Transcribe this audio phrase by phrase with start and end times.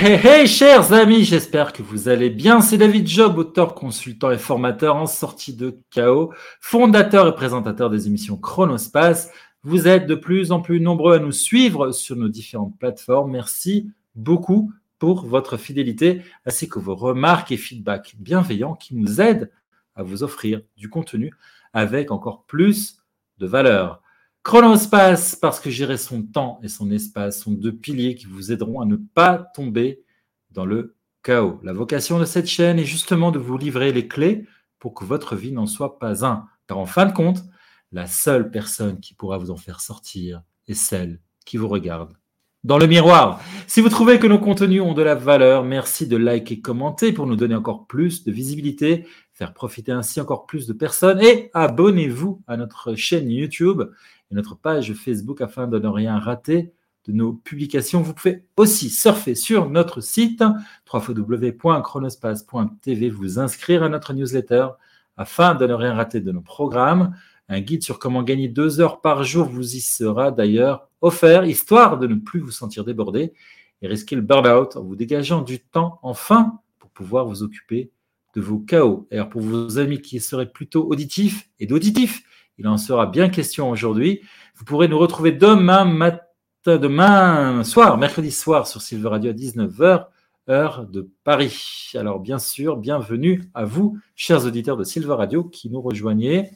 [0.00, 2.60] Hey, hey, chers amis, j'espère que vous allez bien.
[2.60, 8.06] C'est David Job, auteur, consultant et formateur en sortie de chaos, fondateur et présentateur des
[8.06, 9.32] émissions Chronospace.
[9.64, 13.32] Vous êtes de plus en plus nombreux à nous suivre sur nos différentes plateformes.
[13.32, 19.50] Merci beaucoup pour votre fidélité, ainsi que vos remarques et feedbacks bienveillants qui nous aident
[19.96, 21.32] à vous offrir du contenu
[21.72, 23.02] avec encore plus
[23.38, 24.00] de valeur.
[24.48, 28.80] Chronospace, parce que gérer son temps et son espace sont deux piliers qui vous aideront
[28.80, 30.00] à ne pas tomber
[30.52, 31.60] dans le chaos.
[31.62, 34.46] La vocation de cette chaîne est justement de vous livrer les clés
[34.78, 36.46] pour que votre vie n'en soit pas un.
[36.66, 37.42] Car en fin de compte,
[37.92, 42.14] la seule personne qui pourra vous en faire sortir est celle qui vous regarde
[42.64, 43.40] dans le miroir.
[43.66, 47.26] Si vous trouvez que nos contenus ont de la valeur, merci de liker, commenter pour
[47.26, 52.42] nous donner encore plus de visibilité, faire profiter ainsi encore plus de personnes et abonnez-vous
[52.46, 53.82] à notre chaîne YouTube
[54.30, 56.74] et notre page Facebook afin de ne rien rater
[57.06, 58.02] de nos publications.
[58.02, 60.44] Vous pouvez aussi surfer sur notre site
[60.92, 64.68] www.chronospace.tv, vous inscrire à notre newsletter
[65.16, 67.16] afin de ne rien rater de nos programmes.
[67.48, 71.98] Un guide sur comment gagner deux heures par jour vous y sera d'ailleurs offert, histoire
[71.98, 73.32] de ne plus vous sentir débordé
[73.80, 77.90] et risquer le burn-out en vous dégageant du temps enfin pour pouvoir vous occuper
[78.34, 79.06] de vos chaos.
[79.10, 82.22] Et alors pour vos amis qui seraient plutôt auditifs et d'auditifs,
[82.58, 84.20] il en sera bien question aujourd'hui.
[84.56, 86.24] Vous pourrez nous retrouver demain matin,
[86.64, 90.06] demain soir, mercredi soir sur Silver Radio à 19h,
[90.48, 91.92] heure de Paris.
[91.94, 96.50] Alors bien sûr, bienvenue à vous, chers auditeurs de Silver Radio, qui nous rejoignez.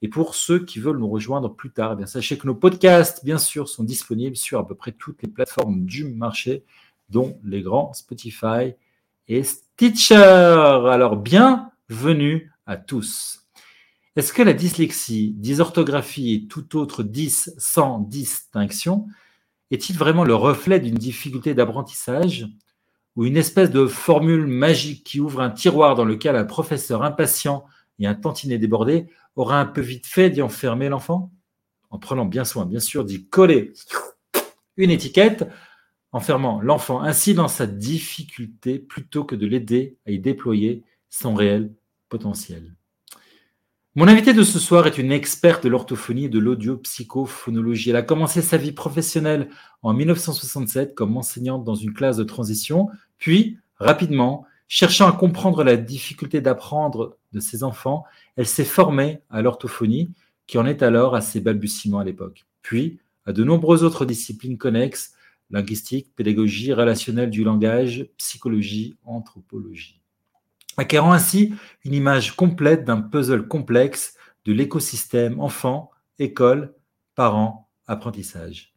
[0.00, 3.38] Et pour ceux qui veulent nous rejoindre plus tard, eh sachez que nos podcasts, bien
[3.38, 6.64] sûr, sont disponibles sur à peu près toutes les plateformes du marché,
[7.10, 8.74] dont les grands Spotify
[9.28, 10.14] et Stitcher.
[10.14, 13.43] Alors, bienvenue à tous.
[14.16, 19.08] Est-ce que la dyslexie, dysorthographie et tout autre dys sans distinction
[19.72, 22.46] est-il vraiment le reflet d'une difficulté d'apprentissage
[23.16, 27.64] ou une espèce de formule magique qui ouvre un tiroir dans lequel un professeur impatient
[27.98, 31.32] et un tantinet débordé aura un peu vite fait d'y enfermer l'enfant?
[31.90, 33.72] En prenant bien soin, bien sûr, d'y coller
[34.76, 35.48] une étiquette,
[36.12, 41.72] enfermant l'enfant ainsi dans sa difficulté plutôt que de l'aider à y déployer son réel
[42.08, 42.76] potentiel.
[43.96, 47.90] Mon invitée de ce soir est une experte de l'orthophonie et de l'audio-psychophonologie.
[47.90, 49.48] Elle a commencé sa vie professionnelle
[49.82, 52.88] en 1967 comme enseignante dans une classe de transition,
[53.18, 59.42] puis, rapidement, cherchant à comprendre la difficulté d'apprendre de ses enfants, elle s'est formée à
[59.42, 60.10] l'orthophonie,
[60.48, 64.58] qui en est alors à ses balbutiements à l'époque, puis à de nombreuses autres disciplines
[64.58, 65.12] connexes,
[65.50, 70.00] linguistique, pédagogie, relationnelle du langage, psychologie, anthropologie
[70.76, 71.54] acquérant ainsi
[71.84, 74.14] une image complète d'un puzzle complexe
[74.44, 76.74] de l'écosystème enfant, école,
[77.14, 78.74] parents, apprentissage.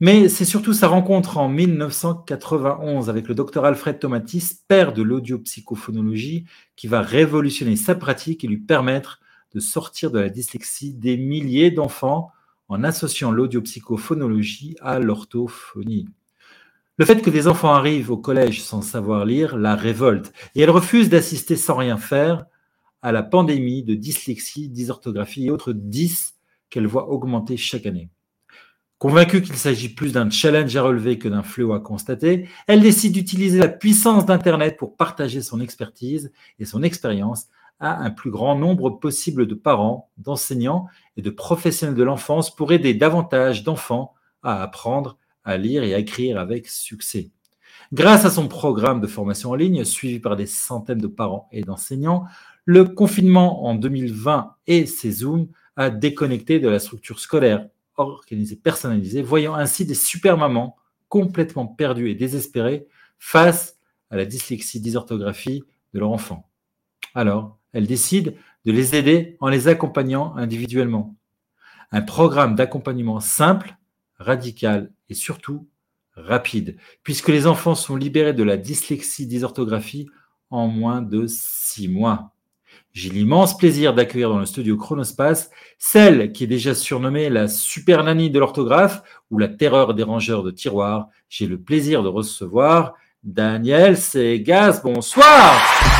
[0.00, 6.46] Mais c'est surtout sa rencontre en 1991 avec le docteur Alfred Tomatis, père de l'audiopsychophonologie,
[6.76, 9.20] qui va révolutionner sa pratique et lui permettre
[9.54, 12.32] de sortir de la dyslexie des milliers d'enfants
[12.68, 16.08] en associant l'audiopsychophonologie à l'orthophonie.
[16.96, 20.70] Le fait que des enfants arrivent au collège sans savoir lire la révolte et elle
[20.70, 22.46] refuse d'assister sans rien faire
[23.02, 26.34] à la pandémie de dyslexie, dysorthographie et autres dys
[26.70, 28.10] qu'elle voit augmenter chaque année.
[28.98, 33.12] Convaincue qu'il s'agit plus d'un challenge à relever que d'un fléau à constater, elle décide
[33.12, 37.48] d'utiliser la puissance d'Internet pour partager son expertise et son expérience
[37.80, 40.86] à un plus grand nombre possible de parents, d'enseignants
[41.16, 44.14] et de professionnels de l'enfance pour aider davantage d'enfants
[44.44, 47.30] à apprendre à lire et à écrire avec succès.
[47.92, 51.62] Grâce à son programme de formation en ligne, suivi par des centaines de parents et
[51.62, 52.24] d'enseignants,
[52.64, 59.22] le confinement en 2020 et ses Zooms a déconnecté de la structure scolaire organisée, personnalisée,
[59.22, 60.76] voyant ainsi des super mamans
[61.08, 62.86] complètement perdues et désespérées
[63.18, 63.78] face
[64.10, 66.48] à la dyslexie, dysorthographie de leur enfant.
[67.14, 71.14] Alors, elle décide de les aider en les accompagnant individuellement.
[71.92, 73.76] Un programme d'accompagnement simple,
[74.18, 75.68] radical et surtout
[76.16, 80.08] rapide, puisque les enfants sont libérés de la dyslexie dysorthographie
[80.50, 82.30] en moins de six mois.
[82.92, 88.04] J'ai l'immense plaisir d'accueillir dans le studio Chronospace celle qui est déjà surnommée la super
[88.04, 91.08] nanny de l'orthographe ou la terreur des rangeurs de tiroirs.
[91.28, 92.94] J'ai le plaisir de recevoir
[93.24, 94.80] Daniel Segas.
[94.84, 95.93] Bonsoir!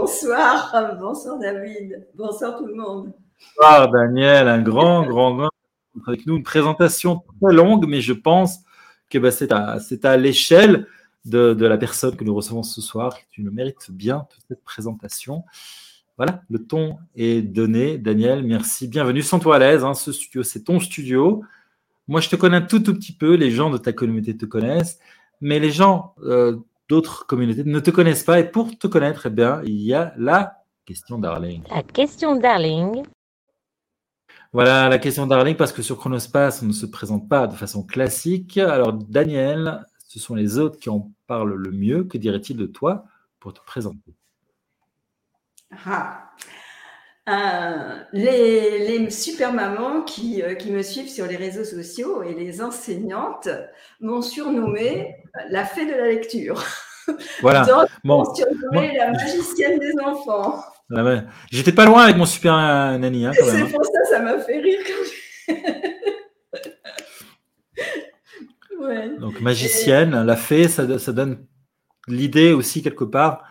[0.00, 3.12] Bonsoir, bonsoir David, bonsoir tout le monde.
[3.56, 5.50] Bonsoir Daniel, un grand, grand, grand
[6.06, 6.36] avec nous.
[6.36, 8.60] Une présentation très longue, mais je pense
[9.10, 9.52] que bah, c'est
[10.04, 10.86] à, l'échelle
[11.24, 13.18] de, la personne que nous recevons ce soir.
[13.30, 15.42] Tu le mérites bien, toute cette présentation.
[16.16, 17.98] voilà, le ton est donné.
[17.98, 18.86] Daniel, merci.
[18.86, 19.22] Bienvenue.
[19.22, 19.82] Sens-toi à l'aise.
[19.82, 19.94] Hein.
[19.94, 21.42] ce studio, c'est ton studio.
[22.06, 23.34] Moi, je te connais tout, tout petit peu.
[23.34, 25.00] Les gens de ta communauté te connaissent.
[25.40, 26.56] Mais les gens euh,
[26.88, 28.40] d'autres communautés ne te connaissent pas.
[28.40, 31.62] Et pour te connaître, eh bien, il y a la question Darling.
[31.70, 33.04] La question Darling.
[34.52, 37.82] Voilà la question Darling, parce que sur Chronospace, on ne se présente pas de façon
[37.82, 38.56] classique.
[38.56, 42.04] Alors, Daniel, ce sont les autres qui en parlent le mieux.
[42.04, 43.04] Que dirait-il de toi
[43.40, 44.14] pour te présenter?
[45.86, 46.24] Ah.
[47.28, 52.62] Euh, les, super mamans qui, euh, qui, me suivent sur les réseaux sociaux et les
[52.62, 53.50] enseignantes
[54.00, 55.14] m'ont surnommée
[55.50, 56.62] la fée de la lecture.
[57.40, 57.64] Voilà.
[58.04, 60.62] Donc, surnommée la magicienne des enfants.
[61.50, 62.52] J'étais pas loin avec mon super
[62.98, 63.24] nanny.
[63.24, 63.66] Hein, c'est hein.
[63.72, 64.78] pour ça, ça m'a fait rire.
[69.20, 71.44] Donc magicienne, la fée, ça, ça donne
[72.06, 73.44] l'idée aussi quelque part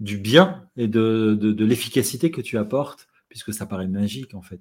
[0.00, 4.60] du bien et de, de, l'efficacité que tu apportes, puisque ça paraît magique en fait.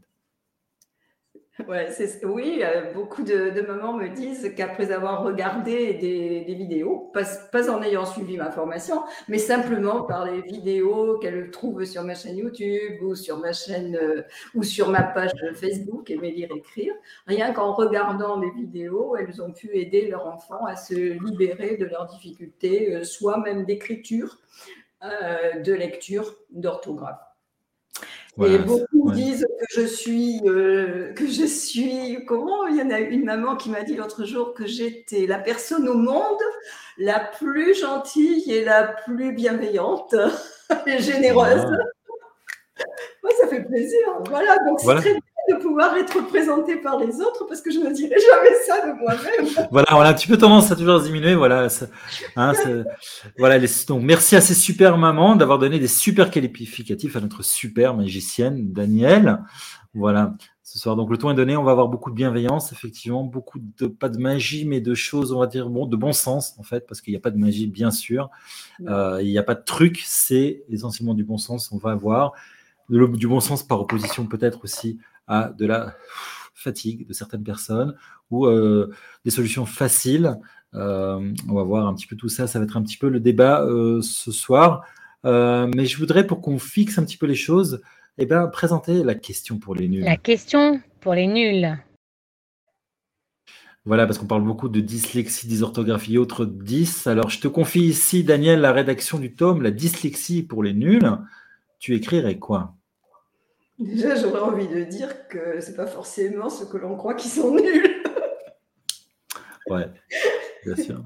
[1.67, 1.89] Ouais,
[2.23, 8.05] oui, euh, beaucoup de, mamans me disent qu'après avoir regardé des, vidéos, pas, en ayant
[8.05, 13.15] suivi ma formation, mais simplement par les vidéos qu'elles trouvent sur ma chaîne YouTube ou
[13.15, 14.21] sur ma chaîne euh,
[14.55, 16.93] ou sur ma page Facebook Aimer lire écrire,
[17.27, 21.85] rien qu'en regardant les vidéos, elles ont pu aider leur enfant à se libérer de
[21.85, 24.39] leurs difficultés, euh, soit même d'écriture,
[25.01, 27.30] de lecture, d'orthographe.
[28.39, 32.65] Et beaucoup disent que je suis, euh, que je suis, comment?
[32.67, 35.87] Il y en a une maman qui m'a dit l'autre jour que j'étais la personne
[35.87, 36.39] au monde
[36.97, 40.15] la plus gentille et la plus bienveillante
[40.87, 41.65] et généreuse.
[43.23, 43.99] Moi, ça fait plaisir.
[44.29, 45.19] Voilà, donc c'est très
[45.71, 49.67] pouvoir être présenté par les autres parce que je ne dirais jamais ça de moi-même.
[49.71, 51.33] Voilà, on a un petit peu tendance à toujours diminuer.
[51.33, 51.67] Voilà,
[52.35, 52.53] hein,
[53.37, 57.95] voilà donc, merci à ces super mamans d'avoir donné des super qualificatifs à notre super
[57.95, 59.39] magicienne Danielle.
[59.93, 60.33] Voilà,
[60.63, 60.97] ce soir.
[60.97, 64.09] Donc le ton est donné, on va avoir beaucoup de bienveillance, effectivement, beaucoup de pas
[64.09, 66.99] de magie, mais de choses, on va dire, bon, de bon sens en fait, parce
[66.99, 68.29] qu'il n'y a pas de magie, bien sûr.
[68.87, 71.71] Euh, il n'y a pas de truc, c'est essentiellement du bon sens.
[71.71, 72.33] On va avoir
[72.91, 75.95] du bon sens par opposition peut-être aussi à de la
[76.53, 77.95] fatigue de certaines personnes
[78.29, 78.93] ou euh,
[79.25, 80.37] des solutions faciles.
[80.73, 82.47] Euh, on va voir un petit peu tout ça.
[82.47, 84.85] Ça va être un petit peu le débat euh, ce soir.
[85.23, 87.81] mais je voudrais, pour qu'on fixe un petit peu les choses,
[88.17, 90.03] eh ben, présenter la question pour les nuls.
[90.03, 91.77] La question pour les nuls.
[93.83, 97.07] Voilà, parce qu'on parle beaucoup de dyslexie, dysorthographie et autres 10.
[97.07, 101.17] Alors, je te confie ici, Daniel, la rédaction du tome, la dyslexie pour les nuls.
[101.79, 102.75] Tu écrirais quoi?
[103.81, 107.55] Déjà, j'aurais envie de dire que c'est pas forcément ce que l'on croit qui sont
[107.55, 108.03] nuls.
[109.69, 109.87] ouais,
[110.63, 111.03] bien sûr.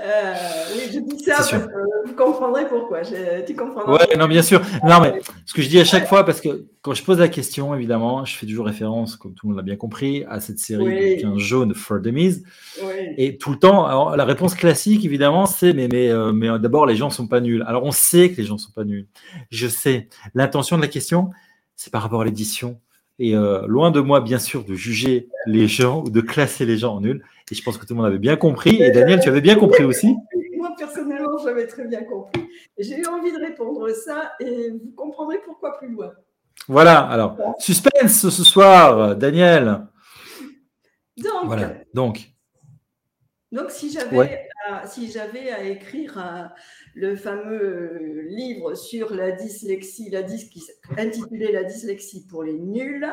[0.00, 0.34] Euh,
[0.76, 1.56] oui, je dis ça parce que
[2.06, 3.00] vous comprendrez pourquoi.
[3.02, 3.94] tu comprendras.
[3.94, 4.60] Ouais, non, bien sûr.
[4.84, 5.14] Non, mais
[5.44, 8.24] ce que je dis à chaque fois, parce que quand je pose la question, évidemment,
[8.24, 11.22] je fais toujours référence, comme tout le monde l'a bien compris, à cette série de
[11.22, 12.44] 15 jaunes for Dummies.
[12.82, 12.92] Oui.
[13.16, 16.94] Et tout le temps, la réponse classique, évidemment, c'est mais, mais, euh, mais d'abord, les
[16.94, 17.64] gens sont pas nuls.
[17.66, 19.08] Alors, on sait que les gens sont pas nuls.
[19.50, 20.08] Je sais.
[20.34, 21.30] L'intention de la question,
[21.78, 22.78] c'est par rapport à l'édition.
[23.20, 26.76] Et euh, loin de moi, bien sûr, de juger les gens ou de classer les
[26.76, 27.24] gens en nuls.
[27.50, 28.82] Et je pense que tout le monde avait bien compris.
[28.82, 30.14] Et Daniel, tu avais bien compris aussi
[30.56, 32.48] Moi, personnellement, j'avais très bien compris.
[32.78, 36.12] J'ai eu envie de répondre ça et vous comprendrez pourquoi plus loin.
[36.66, 39.86] Voilà, alors, suspense ce soir, Daniel.
[41.16, 42.30] Donc, voilà, donc.
[43.50, 44.47] Donc, si j'avais
[44.86, 46.52] si j'avais à écrire
[46.94, 50.22] le fameux euh, livre sur la dyslexie, la
[50.96, 53.06] intitulé La dyslexie pour les nuls,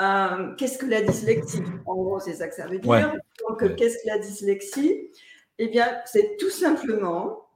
[0.00, 1.62] euh, qu'est-ce que la dyslexie?
[1.86, 3.14] En gros, c'est ça que ça veut dire.
[3.48, 5.10] Donc, qu'est-ce que la dyslexie?
[5.58, 7.50] Eh bien, c'est tout simplement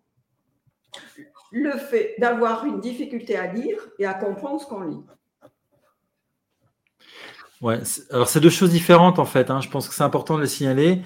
[1.51, 5.01] le fait d'avoir une difficulté à lire et à comprendre ce qu'on lit.
[7.63, 9.51] Ouais, alors c'est deux choses différentes en fait.
[9.51, 9.61] Hein.
[9.61, 11.01] Je pense que c'est important de le signaler.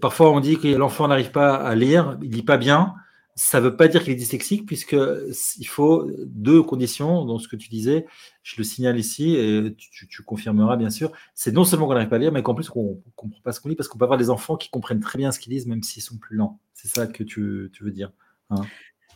[0.00, 2.94] Parfois, on dit que l'enfant n'arrive pas à lire, il lit pas bien.
[3.38, 4.96] Ça ne veut pas dire qu'il est dyslexique, puisque
[5.58, 7.24] il faut deux conditions.
[7.24, 8.06] Dans ce que tu disais,
[8.42, 11.12] je le signale ici, et tu, confirmeras bien sûr.
[11.34, 13.52] C'est non seulement qu'on n'arrive pas à lire, mais qu'en plus qu'on ne comprend pas
[13.52, 15.52] ce qu'on lit, parce qu'on peut avoir des enfants qui comprennent très bien ce qu'ils
[15.52, 16.58] lisent, même s'ils sont plus lents.
[16.74, 18.12] C'est ça que tu, veux dire.
[18.50, 18.62] Hein?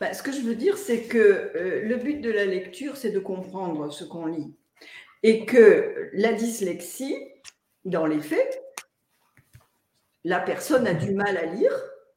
[0.00, 3.10] Bah, ce que je veux dire, c'est que euh, le but de la lecture, c'est
[3.10, 4.54] de comprendre ce qu'on lit.
[5.22, 7.16] Et que la dyslexie,
[7.84, 8.62] dans les faits,
[10.24, 11.72] la personne a du mal à lire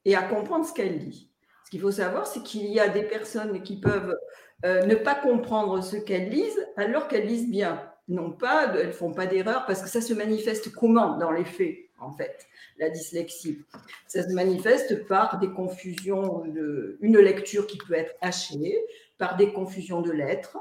[0.05, 1.29] et à comprendre ce qu'elle lit.
[1.65, 4.15] Ce qu'il faut savoir, c'est qu'il y a des personnes qui peuvent
[4.65, 7.81] euh, ne pas comprendre ce qu'elles lisent alors qu'elles lisent bien.
[8.09, 11.77] Non pas, elles font pas d'erreur parce que ça se manifeste comment dans les faits
[12.03, 13.59] en fait, la dyslexie?
[14.07, 16.43] Ça se manifeste par des confusions,
[16.99, 18.77] une lecture qui peut être hachée,
[19.17, 20.57] par des confusions de lettres,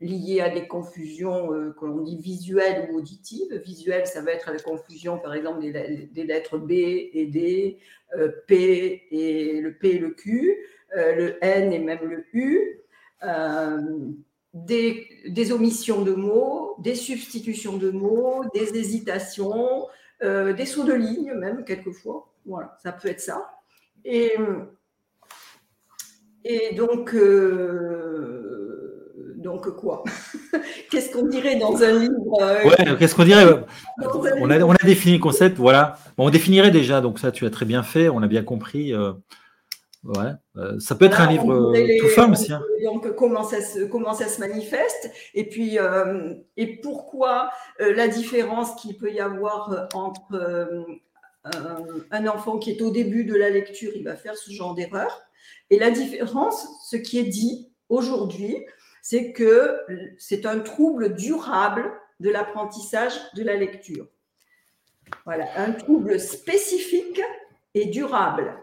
[0.00, 3.54] liées à des confusions euh, dit visuelles ou auditives.
[3.64, 7.78] Visuelles, ça va être la confusion, par exemple, des, lettres B et D,
[8.16, 10.56] euh, P et le P et le Q,
[10.96, 12.76] euh, le N et même le U.
[14.52, 19.86] Des, des, omissions de mots, des substitutions de mots, des hésitations,
[20.20, 22.32] des sauts de ligne même quelquefois.
[22.44, 23.48] Voilà, ça peut être ça.
[24.04, 24.32] Et,
[26.44, 27.14] et donc,
[29.40, 30.04] donc quoi?
[30.90, 33.44] Qu'est-ce qu'on dirait dans un livre euh, Ouais, qu'est-ce qu'on dirait?
[34.40, 35.98] On a, on a, défini le concept, voilà.
[36.18, 38.92] on définirait déjà, donc ça tu as très bien fait, on a bien compris.
[38.92, 39.12] Euh,
[40.04, 40.32] ouais.
[40.56, 42.52] Euh, ça peut être un livre tout femme aussi.
[42.52, 42.62] Hein.
[42.84, 45.78] Donc comment ça, se, comment ça se manifeste et puis
[46.56, 50.86] et pourquoi la différence qu'il peut y avoir entre
[52.10, 55.22] un enfant qui est au début de la lecture, il va faire ce genre d'erreur,
[55.70, 58.56] et la différence, ce qui est dit aujourd'hui,
[59.02, 59.78] c'est que
[60.18, 61.90] c'est un trouble durable
[62.20, 64.06] de l'apprentissage de la lecture.
[65.24, 67.20] Voilà, un trouble spécifique
[67.74, 68.54] et durable.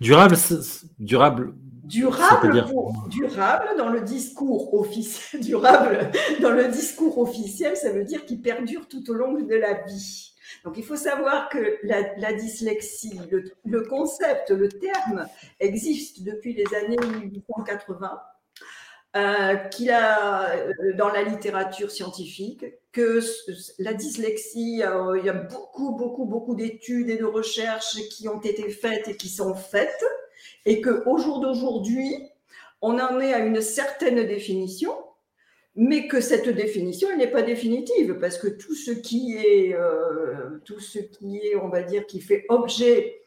[0.00, 0.36] Durable,
[0.98, 1.54] durable.
[1.84, 2.64] Durable,
[3.08, 5.40] durable dans le discours officiel.
[5.42, 6.10] Durable
[6.42, 10.34] dans le discours officiel, ça veut dire qu'il perdure tout au long de la vie.
[10.64, 15.26] Donc il faut savoir que la, dyslexie, le, le, concept, le terme
[15.60, 18.20] existe depuis les années 1880
[19.16, 23.20] euh, qu'il a euh, dans la littérature scientifique, que
[23.78, 28.42] la dyslexie, euh, il y a beaucoup, beaucoup, beaucoup d'études et de recherches qui ont
[28.42, 30.04] été faites et qui sont faites,
[30.66, 32.14] et qu'au jour d'aujourd'hui,
[32.82, 34.94] on en est à une certaine définition,
[35.74, 39.74] mais que cette définition n'est pas définitive, parce que tout ce qui est,
[40.66, 43.22] tout ce qui est, on va dire, qui fait objet,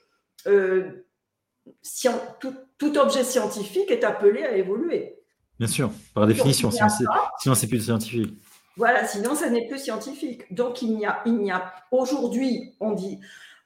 [0.45, 0.93] tout
[2.97, 5.20] objet scientifique est appelé à évoluer.
[5.61, 8.33] Bien sûr, par définition, sinon c'est plus scientifique.
[8.77, 10.51] Voilà, sinon ça n'est plus scientifique.
[10.51, 13.19] Donc il n'y a, il n'y a aujourd'hui, on dit,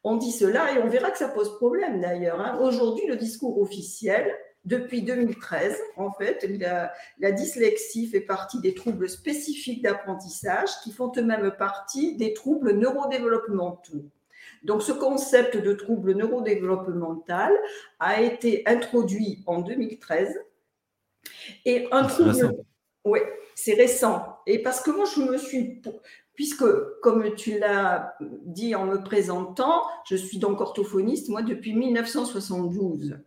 [0.04, 2.42] on dit cela et on verra que ça pose problème d'ailleurs.
[2.42, 2.60] Hein.
[2.60, 4.30] Aujourd'hui, le discours officiel,
[4.66, 11.14] depuis 2013, en fait, la, la, dyslexie fait partie des troubles spécifiques d'apprentissage qui font
[11.16, 14.04] eux-mêmes partie des troubles neurodéveloppementaux.
[14.64, 17.54] Donc, ce concept de trouble neurodéveloppemental
[18.02, 20.38] a été introduit en 2013
[21.66, 22.36] et un truc.
[23.04, 23.20] Oui,
[23.56, 24.38] c'est récent.
[24.48, 25.82] Et parce que moi, je me suis.
[26.34, 26.66] Puisque,
[27.02, 33.18] comme tu l'as dit en me présentant, je suis donc orthophoniste, moi, depuis 1972.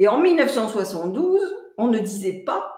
[0.00, 1.40] Et en 1972,
[1.78, 2.74] on ne disait pas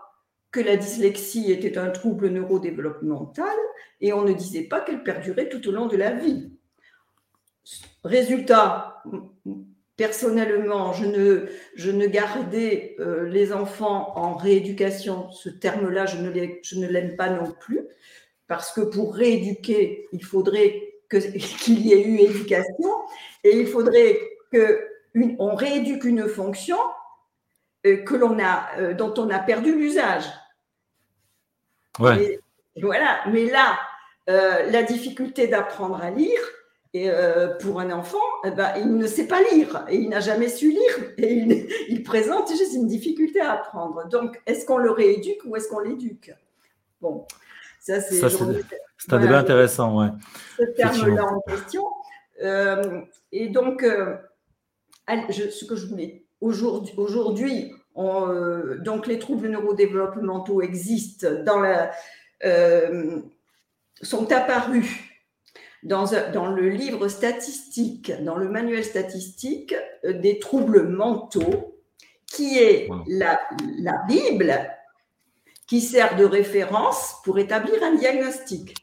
[0.50, 3.56] que la dyslexie était un trouble neurodéveloppemental
[4.00, 6.50] et on ne disait pas qu'elle perdurait tout au long de la vie.
[8.04, 9.02] Résultat,
[9.96, 15.30] Personnellement, je ne, je ne gardais euh, les enfants en rééducation.
[15.32, 16.30] Ce terme-là, je ne,
[16.62, 17.80] je ne l'aime pas non plus,
[18.46, 22.90] parce que pour rééduquer, il faudrait qu'il y ait eu éducation
[23.42, 24.18] et il faudrait
[24.52, 26.78] qu'on rééduque une fonction
[27.86, 30.24] euh, que l'on a, euh, dont on a perdu l'usage.
[31.98, 32.38] Ouais.
[32.82, 33.20] voilà.
[33.32, 33.78] Mais là,
[34.26, 36.40] la difficulté d'apprendre à lire,
[36.94, 40.20] et euh, pour un enfant, eh ben, il ne sait pas lire et il n'a
[40.20, 44.08] jamais su lire et il, présente juste une difficulté à apprendre.
[44.08, 46.32] Donc, est-ce qu'on le rééduque ou est-ce qu'on l'éduque?
[47.00, 47.26] Bon,
[47.80, 48.22] ça c'est.
[48.24, 50.08] un débat intéressant, ouais.
[50.56, 51.84] Ce terme-là en question.
[52.42, 53.02] Euh,
[53.32, 54.16] et donc, euh,
[55.08, 61.90] ce que je voulais aujourd'hui, aujourd'hui donc les troubles neurodéveloppementaux existent dans la,
[64.02, 65.05] sont apparus
[65.82, 66.06] dans,
[66.50, 71.80] le livre statistique, dans le manuel statistique euh, des troubles mentaux,
[72.26, 73.38] qui est la,
[74.08, 74.68] Bible
[75.66, 78.74] qui sert de référence pour établir un diagnostic.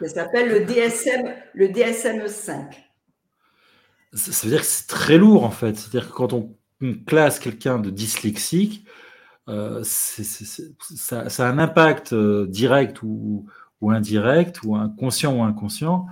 [0.00, 2.90] Ça s'appelle le DSM, le DSM 5.
[4.14, 5.76] Ça veut dire que c'est très lourd en fait.
[5.76, 6.56] C'est-à-dire que quand on
[7.06, 8.86] classe quelqu'un de dyslexique,
[9.48, 13.46] euh, ça, a un impact euh, direct ou,
[13.80, 16.06] ou indirect, ou inconscient ou inconscient,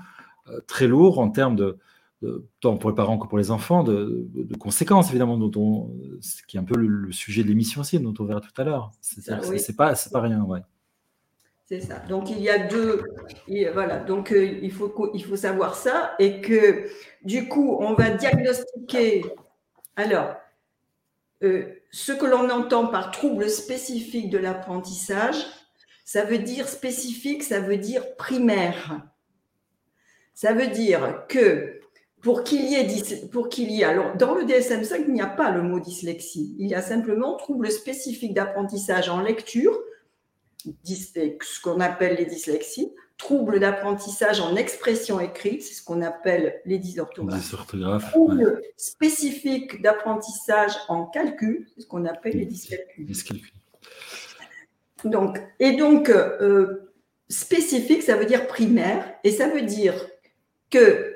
[0.48, 1.78] euh, très lourd en termes de,
[2.60, 6.56] tant pour les parents que pour les enfants, de, conséquences évidemment, dont on, ce qui
[6.56, 8.90] est un peu le, sujet de l'émission aussi, dont on verra tout à l'heure.
[9.00, 9.40] C'est ah
[9.76, 10.60] pas, pas rien, ouais.
[11.66, 11.98] C'est ça.
[12.08, 13.02] Donc il y a deux,
[13.74, 13.98] voilà.
[13.98, 16.86] Donc euh, il faut il faut savoir ça et que
[17.24, 19.22] du coup on va diagnostiquer.
[19.94, 20.34] Alors
[21.44, 25.36] euh, ce que l'on entend par trouble spécifique de l'apprentissage,
[26.08, 29.02] ça veut dire spécifique, ça veut dire primaire.
[30.32, 31.82] Ça veut dire que
[32.22, 35.26] pour qu'il y ait, pour qu'il y ait, alors dans le DSM-5, il n'y a
[35.26, 36.56] pas le mot dyslexie.
[36.58, 39.78] Il y a simplement trouble spécifique d'apprentissage en lecture,
[40.86, 46.78] ce qu'on appelle les dyslexies, trouble d'apprentissage en expression écrite, c'est ce qu'on appelle les
[46.78, 47.34] dysorthographes.
[48.12, 53.04] Trouble spécifique d'apprentissage en calcul, c'est ce qu'on appelle les dyscalculs.
[55.04, 56.90] Donc, et donc, euh,
[57.28, 59.94] spécifique, ça veut dire primaire, et ça veut dire
[60.70, 61.14] que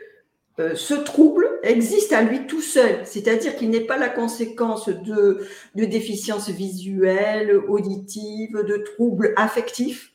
[0.58, 5.46] euh, ce trouble existe à lui tout seul, c'est-à-dire qu'il n'est pas la conséquence de,
[5.74, 10.12] de déficiences visuelles, auditives, de troubles affectifs,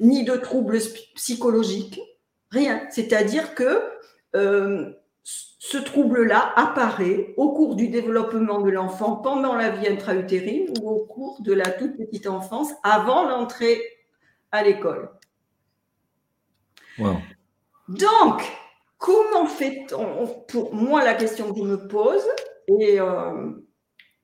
[0.00, 0.78] ni de troubles
[1.14, 2.00] psychologiques,
[2.50, 2.82] rien.
[2.90, 3.82] C'est-à-dire que
[4.34, 4.90] euh,
[5.58, 11.04] ce trouble-là apparaît au cours du développement de l'enfant pendant la vie intra-utérine ou au
[11.04, 13.80] cours de la toute petite enfance avant l'entrée
[14.52, 15.10] à l'école.
[17.88, 18.42] Donc,
[18.98, 20.44] comment fait-on?
[20.48, 22.26] Pour moi, la question que je me pose,
[22.80, 23.50] et euh,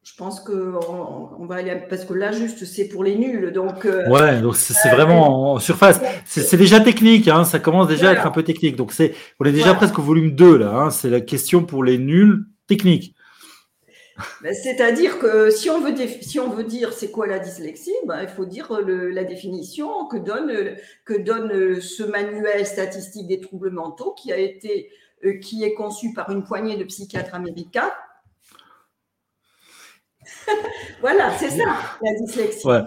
[0.05, 3.53] je pense qu'on on va aller, parce que là, juste, c'est pour les nuls.
[3.53, 6.01] Donc, euh, ouais, donc c'est vraiment en surface.
[6.27, 8.77] C'est déjà technique, hein, ça commence déjà à être un peu technique.
[8.77, 10.75] Donc, c'est, on est déjà presque au volume 2, là.
[10.75, 13.15] Hein, c'est la question pour les nuls techniques.
[14.43, 18.23] Ben, c'est-à-dire que si on veut, si on veut dire c'est quoi la dyslexie, ben,
[18.23, 24.15] il faut dire la définition que donne, que donne ce manuel statistique des troubles mentaux
[24.17, 24.91] qui a été
[25.25, 27.91] euh, qui est conçu par une poignée de psychiatres américains.
[31.01, 31.65] voilà, c'est ça,
[32.03, 32.67] la dyslexie.
[32.67, 32.83] Ouais.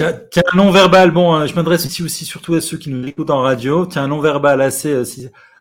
[0.00, 3.30] As, un non-verbal, bon, hein, je m'adresse aussi, aussi surtout à ceux qui nous écoutent
[3.30, 5.04] en radio, as un non-verbal assez, euh,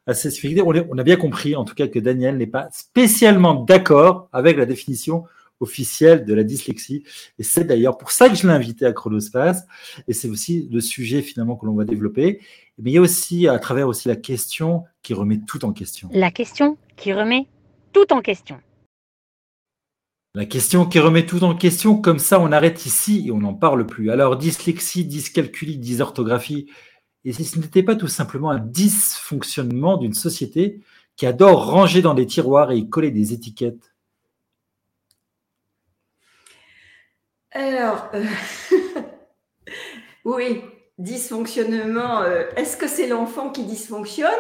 [0.07, 0.29] assez
[0.63, 4.65] On, a bien compris, en tout cas, que Daniel n'est pas spécialement d'accord avec la
[4.65, 5.25] définition
[5.60, 7.03] officielle de la dyslexie.
[7.39, 9.63] Et c'est d'ailleurs pour ça que je l'ai invité à Chronospace.
[10.07, 12.41] Et c'est aussi le sujet finalement que l'on va développer.
[12.79, 16.10] Mais il y a aussi, à travers aussi la question qui remet tout en question.
[16.13, 17.47] La question qui remet
[17.93, 18.60] tout en question.
[20.34, 23.54] La question qui remet tout en question, comme ça on arrête ici et on n'en
[23.54, 24.12] parle plus.
[24.12, 26.72] Alors dyslexie, dyscalculie, dysorthographie,
[27.26, 30.80] et si ce n'était pas tout simplement un dysfonctionnement d'une société
[31.17, 33.91] qui adore ranger dans des tiroirs et y coller des étiquettes?
[37.52, 38.26] Alors, euh,
[40.26, 40.62] oui,
[40.98, 44.32] dysfonctionnement, euh, est-ce que c'est l'enfant qui dysfonctionne?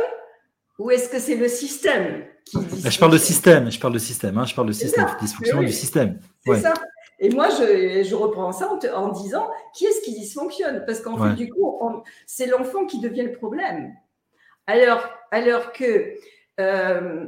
[0.81, 3.99] Ou est-ce que c'est le système qui dysfonctionne Je parle de système, je parle de
[3.99, 6.19] système, hein, je parle de système, dysfonctionnement du système.
[6.43, 6.73] C'est ça.
[7.19, 10.83] Et moi, je, reprends ça en, disant qui est-ce qui dysfonctionne?
[10.87, 11.79] Parce qu'en fait, du coup,
[12.25, 13.93] c'est l'enfant qui devient le problème.
[14.65, 16.15] Alors, alors que.
[16.59, 17.27] Euh,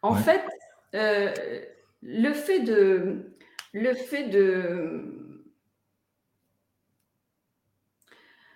[0.00, 0.42] en fait,
[0.94, 1.34] euh,
[2.02, 3.34] le fait de.
[3.74, 5.19] Le fait de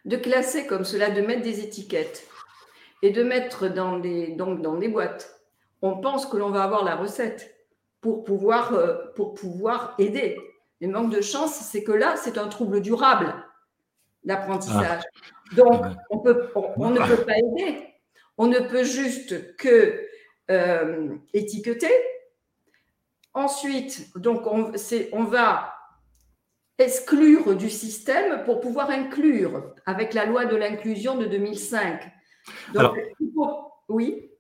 [0.04, 2.26] de classer comme cela, de mettre des étiquettes,
[3.02, 5.40] et de mettre dans des, donc dans des boîtes.
[5.82, 7.54] On pense que l'on va avoir la recette
[8.00, 10.38] pour pouvoir, euh, pour pouvoir aider.
[10.80, 13.34] Le manque de chance, c'est que là, c'est un trouble durable
[14.24, 15.02] d'apprentissage.
[15.02, 15.54] Ah.
[15.54, 17.94] Donc, on, peut, on, ne peut pas aider.
[18.38, 20.00] On ne peut juste que
[20.50, 21.92] euh, étiqueter.
[23.32, 24.72] Ensuite, donc on,
[25.12, 25.73] on va
[26.78, 32.10] exclure du système pour pouvoir inclure avec la loi de l'inclusion de 2005
[32.74, 32.96] alors,
[33.88, 34.30] oui.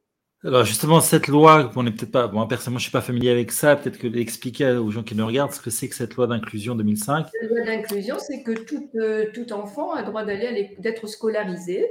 [0.42, 3.30] Alors justement, cette loi, on n'est peut-être pas, bon, personnellement, je ne suis pas familier
[3.30, 6.14] avec ça, peut-être que expliquer aux gens qui nous regardent ce que c'est que cette
[6.16, 7.28] loi d'inclusion 2005.
[7.40, 11.88] La loi d'inclusion, c'est que tout, euh, tout, enfant a le droit d'aller d'être scolarisé,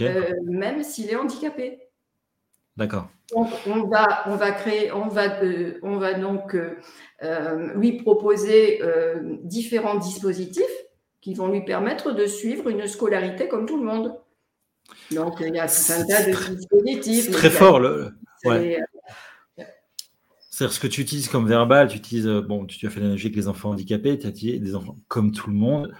[0.00, 1.80] euh, même s'il est handicapé.
[2.76, 3.08] D'accord.
[3.32, 6.56] Donc on va, on va créer, on va, euh, on va donc
[7.74, 8.80] lui proposer
[9.42, 10.64] différents dispositifs
[11.20, 14.14] qui vont lui permettre de suivre une scolarité comme tout le monde.
[15.10, 17.24] Donc, il y a tout un tas de dispositifs.
[17.24, 17.80] C'est très fort.
[17.80, 18.12] Le...
[18.44, 18.78] Ouais.
[20.50, 23.26] C'est ce que tu utilises comme verbal, tu utilises, euh, bon, tu as fait l'analogie
[23.26, 25.92] avec les enfants handicapés, tu as dit des enfants comme tout le monde.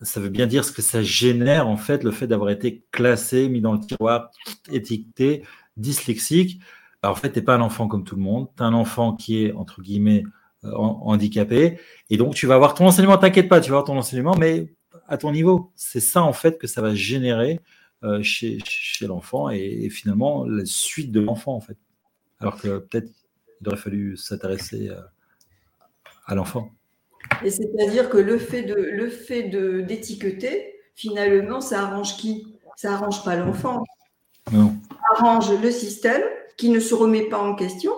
[0.00, 3.48] Ça veut bien dire ce que ça génère, en fait, le fait d'avoir été classé,
[3.48, 4.32] mis dans le tiroir,
[4.72, 5.44] étiqueté,
[5.76, 6.60] dyslexique.
[7.02, 8.48] Alors, en fait, tu n'es pas un enfant comme tout le monde.
[8.56, 10.24] Tu es un enfant qui est, entre guillemets,
[10.64, 11.78] euh, handicapé.
[12.10, 14.72] Et donc, tu vas avoir ton enseignement, t'inquiète pas, tu vas avoir ton enseignement, mais
[15.08, 15.72] à ton niveau.
[15.74, 17.60] C'est ça, en fait, que ça va générer
[18.04, 21.76] euh, chez, chez l'enfant et, finalement la suite de l'enfant en fait.
[22.40, 23.12] Alors que peut-être
[23.60, 25.00] il aurait fallu s'intéresser euh,
[26.26, 26.72] à, l'enfant.
[27.44, 32.56] Et c'est-à-dire que le fait de le fait de d'étiqueter, finalement, ça arrange qui?
[32.74, 33.84] Ça arrange pas l'enfant.
[34.50, 34.74] Non.
[35.16, 36.22] Arrange le système
[36.56, 37.92] qui ne se remet pas en question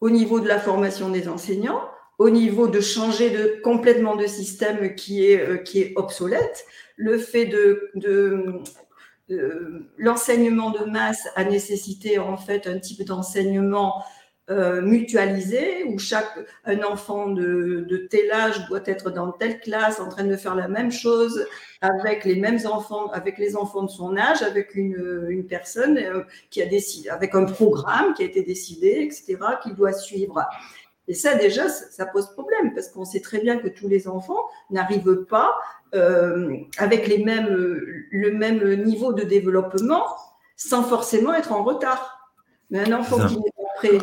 [0.00, 1.82] au niveau de la formation des enseignants,
[2.18, 6.64] au niveau de changer de, complètement de système qui est, euh, qui est obsolète.
[6.96, 8.62] Le fait de, de,
[9.96, 14.02] l'enseignement de masse a nécessité en fait un type d'enseignement
[14.50, 20.00] euh, mutualisé où chaque un enfant de, de, tel âge doit être dans telle classe
[20.00, 21.46] en train de faire la même chose
[21.80, 26.22] avec les mêmes enfants, avec les enfants de son âge, avec une, une personne euh,
[26.50, 30.44] qui a décidé, avec un programme qui a été décidé, etc., qu'il doit suivre.
[31.06, 34.44] Et ça, déjà, ça pose problème parce qu'on sait très bien que tous les enfants
[34.70, 35.54] n'arrivent pas
[35.94, 40.06] euh, avec les mêmes, le même niveau de développement
[40.56, 42.32] sans forcément être en retard.
[42.70, 43.36] Mais un enfant qui
[43.80, 43.98] prêt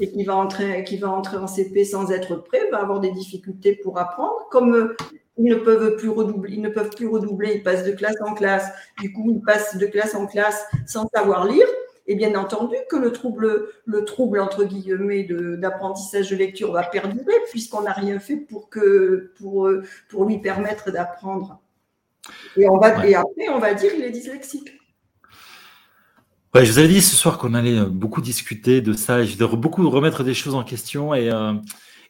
[0.00, 3.10] et qui va, entrer, qui va entrer en CP sans être prêt va avoir des
[3.10, 4.46] difficultés pour apprendre.
[4.50, 4.94] Comme
[5.36, 8.34] ils ne peuvent plus redoubler, ils ne peuvent plus redoubler, ils passent de classe en
[8.34, 8.70] classe.
[9.00, 11.66] Du coup, ils passent de classe en classe sans savoir lire.
[12.06, 15.22] Et bien entendu que le trouble, le trouble entre guillemets
[15.58, 19.70] d'apprentissage de, lecture va perdurer puisqu'on n'a rien fait pour, que, pour,
[20.08, 21.60] pour lui permettre d'apprendre.
[22.56, 24.79] Et, on va, et après, on va dire qu'il est dyslexique.
[26.52, 29.24] Je vous avais dit ce soir qu'on allait beaucoup discuter de ça.
[29.24, 31.52] Je vais beaucoup remettre des choses en question et, euh,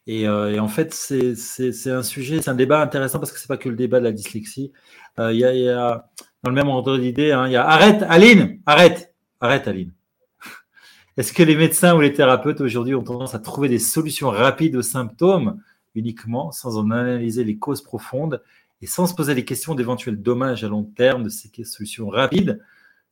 [0.09, 3.59] euh, et, en fait, c'est un sujet, c'est un débat intéressant parce que c'est pas
[3.59, 4.72] que le débat de la dyslexie.
[5.18, 6.09] Euh, il y, a,
[6.42, 9.14] dans le même ordre d'idée, hein, il y a arrête, Aline, arrête.
[9.40, 9.92] Arrête, Aline.
[11.18, 14.74] Est-ce que les médecins ou les thérapeutes aujourd'hui ont tendance à trouver des solutions rapides
[14.74, 15.61] aux symptômes
[15.94, 18.42] uniquement, sans en analyser les causes profondes
[18.81, 22.59] et sans se poser les questions d'éventuels dommages à long terme de ces solutions rapides?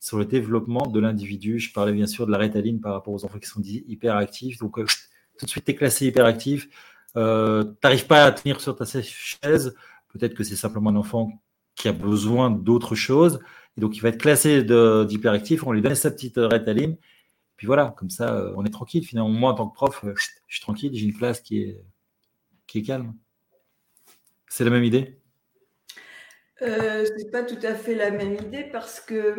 [0.00, 3.24] Sur le développement de l'individu Je parlais bien sûr de la rétaline par rapport aux
[3.24, 4.58] enfants qui sont dits hyperactifs.
[4.58, 4.86] Donc, euh,
[5.38, 6.68] tout de suite, tu es classé hyperactif.
[7.16, 9.74] Euh, tu n'arrives pas à tenir sur ta chaise.
[10.08, 11.42] Peut-être que c'est simplement un enfant
[11.74, 13.40] qui a besoin d'autre chose
[13.78, 15.64] donc, il va être classé d'hyperactif.
[15.64, 16.96] On lui donne sa petite rétaline.
[17.56, 19.04] Puis voilà, comme ça, euh, on est tranquille.
[19.04, 20.14] Finalement, moi, en tant que prof, euh,
[20.46, 20.90] je suis tranquille.
[20.94, 21.76] J'ai une classe qui
[22.74, 23.14] est calme.
[24.48, 25.17] C'est la même idée?
[26.62, 29.34] Euh, Ce n'est pas tout à fait la même idée parce que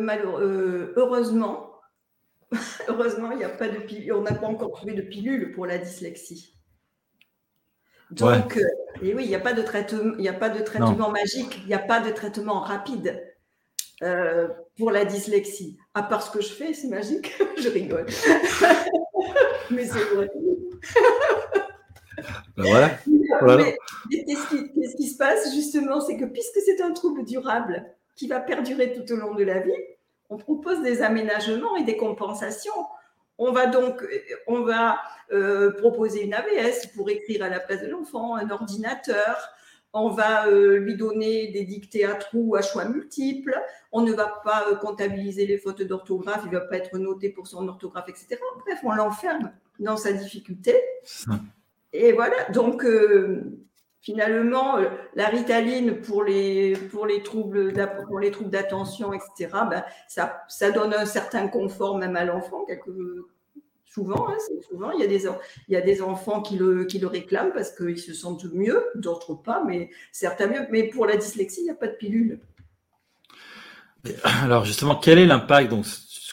[0.96, 1.74] heureusement,
[2.88, 5.78] heureusement, il n'y a pas de on n'a pas encore trouvé de pilule pour la
[5.78, 6.54] dyslexie.
[8.10, 8.58] Donc,
[9.02, 11.68] et oui, il n'y a pas de traitement, il a pas de traitement magique, il
[11.68, 13.22] n'y a pas de traitement rapide.
[14.02, 15.76] Euh, pour la dyslexie.
[15.92, 17.34] À part ce que je fais, c'est magique.
[17.58, 18.06] je rigole.
[19.70, 20.30] Mais c'est vrai.
[22.56, 22.90] Ben voilà.
[23.56, 23.76] Mais,
[24.10, 26.00] qu'est-ce, qui, se passe justement?
[26.00, 27.84] C'est que puisque c'est un trouble durable
[28.16, 29.72] qui va perdurer tout au long de la vie,
[30.28, 32.72] on propose des aménagements et des compensations.
[33.38, 34.04] On va donc
[34.46, 34.98] on va,
[35.32, 39.54] euh, proposer une AVS pour écrire à la place de l'enfant, un ordinateur,
[39.92, 43.56] on va euh, lui donner des dictées à trous à choix multiples,
[43.92, 47.30] on ne va pas euh, comptabiliser les fautes d'orthographe, il ne va pas être noté
[47.30, 48.40] pour son orthographe, etc.
[48.64, 50.74] Bref, on l'enferme dans sa difficulté.
[51.92, 53.42] Et voilà, donc euh,
[54.00, 54.78] finalement,
[55.14, 61.48] la ritaline pour les, pour les troubles d'attention, etc., ben, ça, ça donne un certain
[61.48, 62.66] confort même à l'enfant,
[63.92, 64.36] Souvent, hein,
[64.68, 65.24] souvent il, y a des,
[65.66, 68.86] il y a des enfants qui le, qui le réclament parce qu'ils se sentent mieux,
[68.94, 70.64] d'autres pas, mais certains mieux.
[70.70, 72.38] Mais pour la dyslexie, il n'y a pas de pilule.
[74.44, 75.86] Alors justement, quel est l'impact donc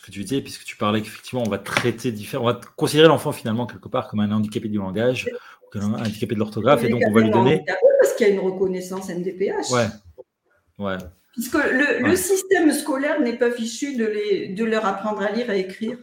[0.07, 3.31] que tu disais, puisque tu parlais qu'effectivement on va traiter différents, on va considérer l'enfant
[3.31, 5.29] finalement quelque part comme un handicapé du langage,
[5.75, 7.63] un handicapé de l'orthographe, et donc on va lui donner.
[7.99, 9.69] Parce qu'il y a une reconnaissance NDPH.
[9.71, 9.85] Ouais.
[10.79, 10.97] Ouais.
[11.33, 15.49] Puisque le, le système scolaire n'est pas fichu de, les, de leur apprendre à lire
[15.49, 15.97] et à écrire.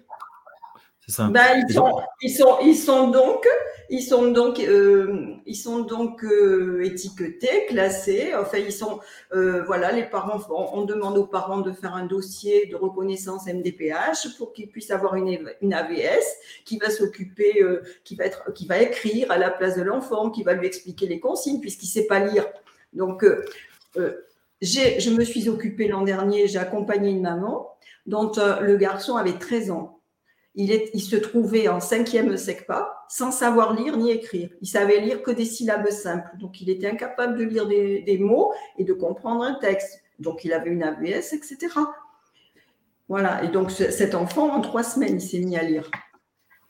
[1.19, 3.47] Bah, ils, sont, ils, sont, ils, sont, donc,
[3.91, 8.33] ils sont donc, euh, ils sont donc euh, étiquetés, classés.
[8.35, 9.01] Enfin, ils sont,
[9.35, 14.37] euh, voilà, les parents, on, demande aux parents de faire un dossier de reconnaissance MDPH
[14.39, 16.25] pour qu'ils puissent avoir une, une AVS
[16.65, 17.63] qui va s'occuper,
[18.03, 21.07] qui va être, qui va écrire à la place de l'enfant, qui va lui expliquer
[21.07, 22.47] les consignes puisqu'il sait pas lire.
[22.95, 23.27] Donc,
[23.95, 29.71] je me suis occupée l'an dernier, j'ai accompagné une maman dont le garçon avait 13
[29.71, 29.95] ans
[30.55, 34.51] il, se trouvait en cinquième SECPA sans savoir lire ni écrire.
[34.61, 36.31] Il savait lire que des syllabes simples.
[36.39, 40.03] Donc, il était incapable de lire des, mots et de comprendre un texte.
[40.21, 41.57] Donc, il avait une ABS, etc.
[43.09, 43.43] Voilà.
[43.43, 45.91] Et donc, cet enfant, en trois semaines, il s'est mis à lire.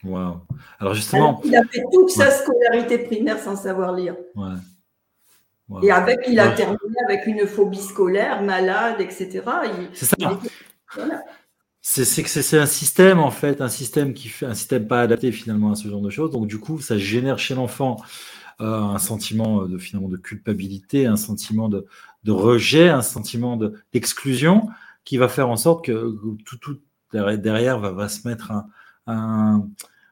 [0.03, 0.39] Wow.
[0.81, 1.41] Alors, justement.
[1.45, 4.17] Il a fait toute sa scolarité primaire sans savoir lire.
[5.83, 9.43] Et avec, il a terminé avec une phobie scolaire, malade, etc.
[9.93, 10.17] C'est ça.
[10.95, 11.23] voilà.
[11.87, 15.75] C'est un système, en fait, un système qui fait un système pas adapté finalement à
[15.75, 16.31] ce genre de choses.
[16.31, 17.99] Donc, du coup, ça génère chez l'enfant
[18.63, 21.87] euh, un sentiment de finalement de culpabilité, un sentiment de,
[22.27, 23.59] rejet, un sentiment
[23.93, 24.69] d'exclusion
[25.05, 26.17] qui va faire en sorte que
[26.47, 26.81] tout, tout
[27.13, 28.51] derrière va, se mettre
[29.07, 29.69] un,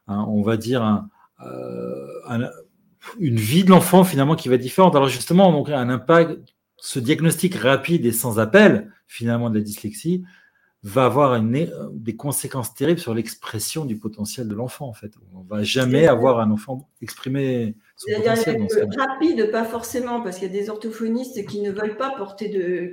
[0.07, 1.07] on va dire
[1.41, 2.51] euh, un
[3.19, 4.95] une vie de l'enfant finalement qui va être différente.
[4.95, 6.39] Alors justement, donc un impact,
[6.77, 10.23] ce diagnostic rapide et sans appel finalement de la dyslexie
[10.85, 15.13] va avoir une, des conséquences terribles sur l'expression du potentiel de l'enfant en fait.
[15.35, 18.67] On va jamais avoir un enfant exprimer son potentiel.
[18.99, 22.91] rapide, pas forcément, parce qu'il y a des orthophonistes qui ne veulent pas porter de,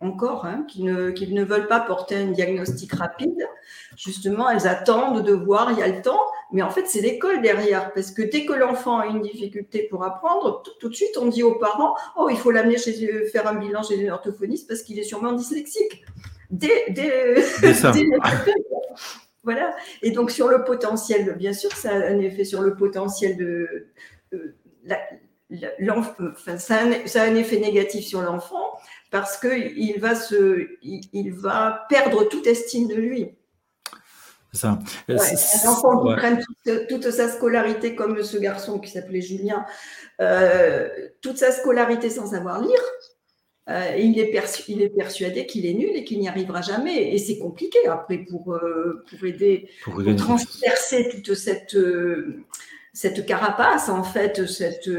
[0.00, 3.48] encore, hein, qui, ne, qui, ne, veulent pas porter un diagnostic rapide.
[3.96, 6.20] Justement, elles attendent de voir, il y a le temps,
[6.52, 10.04] mais en fait, c'est l'école derrière, parce que dès que l'enfant a une difficulté pour
[10.04, 12.92] apprendre, tout, de suite, on dit aux parents, oh, il faut l'amener chez
[13.26, 16.04] faire un bilan chez un orthophoniste parce qu'il est sûrement dyslexique.
[16.50, 17.34] Dès, dès,
[19.44, 19.74] voilà.
[20.02, 23.88] Et donc, sur le potentiel, bien sûr, ça a un effet sur le potentiel de...
[25.90, 28.78] enfin, ça, a ça a un effet négatif sur l'enfant
[29.10, 33.30] parce qu'il va, se, il, va perdre toute estime de lui.
[34.52, 34.78] Ça.
[35.08, 36.40] un enfant qui prenne
[36.88, 39.66] toute, sa scolarité, comme ce garçon qui s'appelait Julien,
[40.20, 40.88] euh,
[41.20, 42.80] toute sa scolarité sans savoir lire,
[43.70, 44.32] euh, il, est
[44.68, 47.14] il, est persuadé qu'il est nul et qu'il n'y arrivera jamais.
[47.14, 51.76] Et c'est compliqué après pour, euh, pour aider, pour, transpercer toute cette,
[52.92, 54.90] cette carapace, en fait, cette,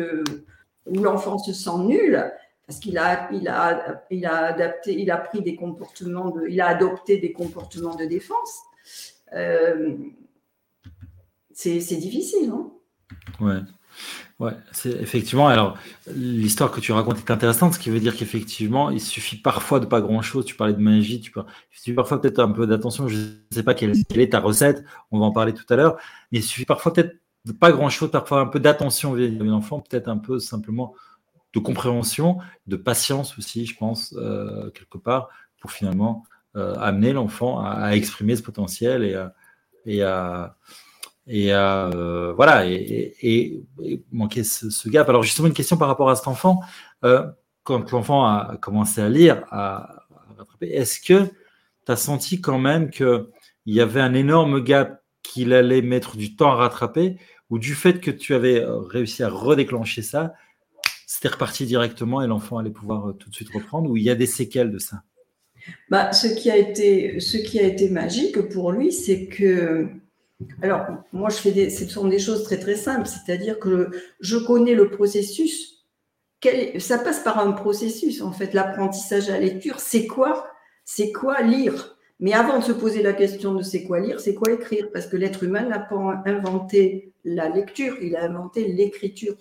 [0.88, 2.32] où l'enfant se sent nul
[2.68, 6.60] parce qu'il a, il a, il a adapté, il a pris des comportements de, il
[6.62, 8.62] a adopté des comportements de défense.
[9.34, 9.96] Euh,
[11.52, 12.74] c'est difficile, non
[13.40, 13.60] Ouais.
[14.38, 15.48] Ouais, c'est effectivement.
[15.48, 15.78] Alors,
[16.14, 19.86] l'histoire que tu racontes est intéressante, ce qui veut dire qu'effectivement, il suffit parfois de
[19.86, 20.46] pas grand-chose.
[20.46, 23.08] Tu parlais de magie, tu peux, il suffit parfois peut-être un peu d'attention.
[23.08, 25.98] Je ne sais pas quelle, est ta recette, on va en parler tout à l'heure,
[26.32, 29.80] mais il suffit parfois peut-être de pas grand-chose, parfois un peu d'attention vis-à-vis d'un enfant,
[29.80, 30.94] peut-être un peu simplement
[31.54, 35.30] de compréhension, de patience aussi, je pense, euh, quelque part,
[35.62, 36.26] pour finalement
[36.58, 39.32] euh, amener l'enfant à, exprimer ce potentiel
[39.86, 40.58] et à,
[41.28, 43.64] et euh, voilà, et,
[44.12, 45.10] manquer ce, gap.
[45.10, 46.62] Alors justement, une question par rapport à cet enfant.
[47.64, 50.06] quand l'enfant a commencé à lire, à,
[50.38, 51.26] rattraper, est-ce que
[51.86, 53.26] tu as senti quand même qu'il
[53.66, 57.18] y avait un énorme gap qu'il allait mettre du temps à rattraper,
[57.50, 60.34] ou du fait que tu avais réussi à redéclencher ça,
[61.06, 64.10] c'était reparti directement et l'enfant allait pouvoir euh, tout de suite reprendre ou il y
[64.10, 65.04] a des séquelles de ça?
[65.90, 69.88] Bah, ce, qui a été, ce qui a été magique pour lui, c'est que.
[70.62, 74.38] Alors, moi, je fais des, ce sont des choses très très simples, c'est-à-dire que je
[74.38, 75.86] connais le processus.
[76.80, 78.54] ça passe par un processus, en fait.
[78.54, 80.48] L'apprentissage à la lecture, c'est quoi?
[80.84, 81.98] C'est quoi lire?
[82.20, 84.90] Mais avant de se poser la question de c'est quoi lire, c'est quoi écrire?
[84.94, 89.36] Parce que l'être humain n'a pas inventé la lecture, il a inventé l'écriture.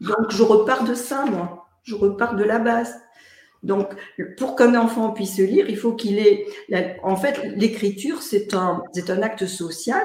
[0.00, 1.66] Donc, je repars de ça, moi.
[1.82, 2.94] Je repars de la base.
[3.62, 3.88] Donc,
[4.38, 6.46] pour qu'un enfant puisse lire, il faut qu'il ait.
[7.02, 8.82] En fait, l'écriture, c'est un,
[9.22, 10.02] acte social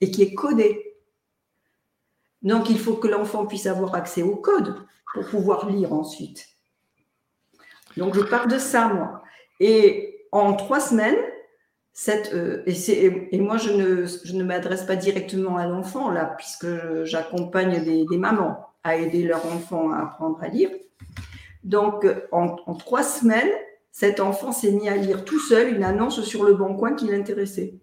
[0.00, 0.96] et qui est codé.
[2.42, 4.74] Donc, il faut que l'enfant puisse avoir accès au code
[5.14, 6.48] pour pouvoir lire ensuite.
[7.96, 9.22] Donc, je pars de ça, moi.
[9.60, 11.16] Et en trois semaines,
[11.92, 16.66] cette, euh, et, moi, je ne, je ne m'adresse pas directement à l'enfant, là, puisque
[17.04, 20.70] j'accompagne des mamans à aider leur enfant à apprendre à lire.
[21.66, 23.50] Donc, en, trois semaines,
[23.90, 27.08] cet enfant s'est mis à lire tout seul une annonce sur le bon coin qui
[27.08, 27.74] l'intéressait.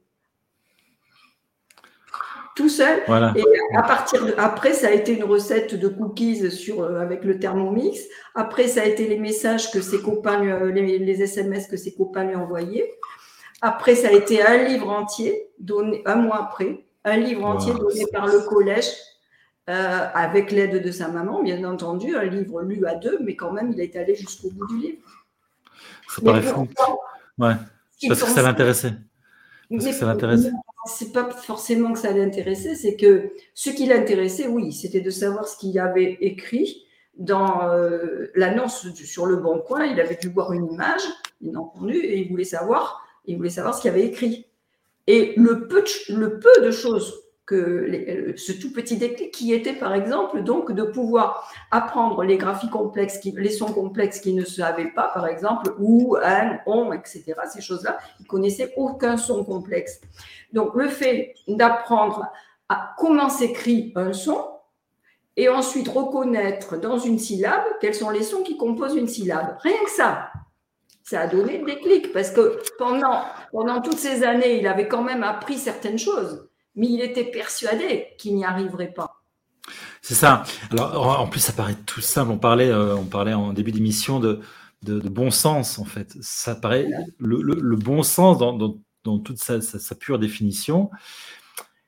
[2.56, 3.00] Tout seul.
[3.36, 3.44] Et
[3.76, 7.40] à partir de, après, ça a été une recette de cookies sur, euh, avec le
[7.40, 8.00] Thermomix.
[8.36, 12.24] Après, ça a été les messages que ses copains, les, les, SMS que ses copains
[12.24, 12.94] lui envoyaient.
[13.62, 18.06] Après, ça a été un livre entier, donné un mois après, un livre entier donné
[18.14, 18.88] par le collège
[19.70, 23.52] euh, avec l'aide de sa maman, bien entendu, un livre lu à deux, mais quand
[23.52, 24.98] même, il est allé jusqu'au bout du livre.
[26.10, 26.68] Ça paraît fou.
[27.38, 27.54] Ouais.
[28.08, 28.94] Parce que ça l'intéressait.
[29.70, 30.52] Parce que ça l'intéressait.
[30.86, 35.48] C'est pas forcément que ça l'intéressait, c'est que ce qui l'intéressait, oui, c'était de savoir
[35.48, 36.86] ce qu'il y avait écrit
[37.18, 39.86] dans euh, l'annonce sur le bon coin.
[39.86, 41.04] Il avait dû voir une image,
[41.40, 44.48] bien entendu, et il voulait savoir, il voulait savoir ce qu'il y avait écrit.
[45.08, 47.23] Et le peu, le peu de choses
[47.54, 52.70] euh, ce tout petit déclic qui était par exemple donc de pouvoir apprendre les graphies
[52.70, 57.34] complexes, les sons complexes qu'ils ne savaient pas par exemple, ou, un, on, etc.
[57.52, 60.02] Ces choses-là, ils connaissaient aucun son complexe.
[60.52, 62.28] Donc le fait d'apprendre
[62.70, 64.46] à comment s'écrit un son
[65.36, 69.58] et ensuite reconnaître dans une syllabe quels sont les sons qui composent une syllabe.
[69.62, 70.32] Rien que ça,
[71.04, 75.04] ça a donné le déclic parce que pendant, pendant toutes ces années, il avait quand
[75.04, 79.24] même appris certaines choses mais il était persuadé qu'il n'y arriverait pas.
[80.02, 80.44] C'est ça.
[80.72, 82.32] Alors, en plus, ça paraît tout simple.
[82.32, 84.42] On parlait, euh, on parlait en début d'émission de,
[84.84, 86.18] bon sens, en fait.
[86.22, 86.88] Ça paraît
[87.20, 90.92] le, bon sens dans, toute sa, pure définition.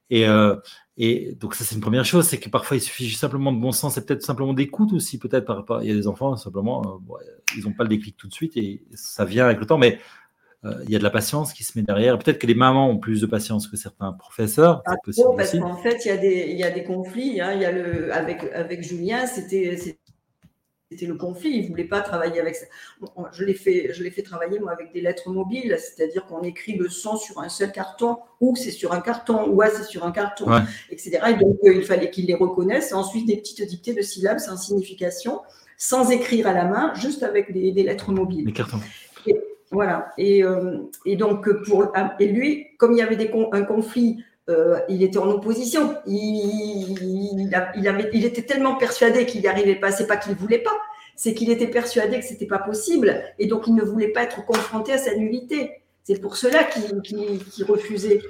[0.09, 0.55] Et, euh,
[0.97, 3.73] et donc, ça, c'est une première chose, c'est que parfois, il suffit simplement de bon
[3.73, 5.83] sens et peut-être simplement d'écoute aussi, peut-être par rapport.
[5.83, 7.01] Il y a des enfants, simplement,
[7.57, 9.77] ils n'ont pas le déclic tout de suite et ça vient avec le temps.
[9.77, 9.99] Mais euh,
[10.83, 12.17] il y a de la patience qui se met derrière.
[12.17, 14.81] Peut-être que les mamans ont plus de patience que certains professeurs.
[14.85, 17.41] Ah, possible parce qu'en fait, il y, a des, il y a des conflits.
[17.41, 17.53] Hein.
[17.53, 19.77] Il y a le, avec, avec Julien, c'était
[20.91, 21.49] c'était le conflit.
[21.49, 22.65] Il ne voulait pas travailler avec ça.
[23.33, 26.89] Je l'ai fait, je fait travailler moi avec des lettres mobiles, c'est-à-dire qu'on écrit le
[26.89, 30.45] son sur un seul carton, ou c'est sur un carton, ou c'est sur un carton,
[30.89, 31.19] etc.
[31.29, 32.93] Et donc euh, il fallait qu'il les reconnaisse.
[32.93, 35.41] ensuite des petites dictées de syllabes sans signification,
[35.77, 38.45] sans écrire à la main, juste avec des, lettres mobiles.
[38.45, 38.79] Les cartons.
[39.75, 40.13] Voilà.
[40.17, 44.79] Et, euh, et, donc, pour, ah, et lui, comme il y avait un conflit, euh,
[44.87, 45.95] il était en opposition.
[46.07, 47.51] Il,
[48.13, 49.91] était tellement persuadé qu'il n'y arrivait pas.
[49.91, 50.77] C'est pas qu'il voulait pas,
[51.17, 53.21] c'est qu'il était persuadé que c'était pas possible.
[53.37, 55.71] Et donc, il ne voulait pas être confronté à sa nullité.
[56.05, 58.21] C'est pour cela qu'il refusait.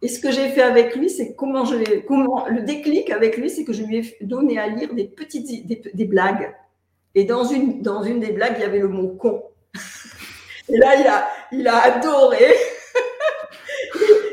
[0.00, 1.74] Et ce que j'ai fait avec lui, c'est comment je
[2.06, 5.66] comment le déclic avec lui, c'est que je lui ai donné à lire des petites
[5.66, 6.54] des blagues.
[7.16, 9.42] Et dans une, dans une des blagues, il y avait le mot con.
[10.68, 12.54] Et là, il a, adoré.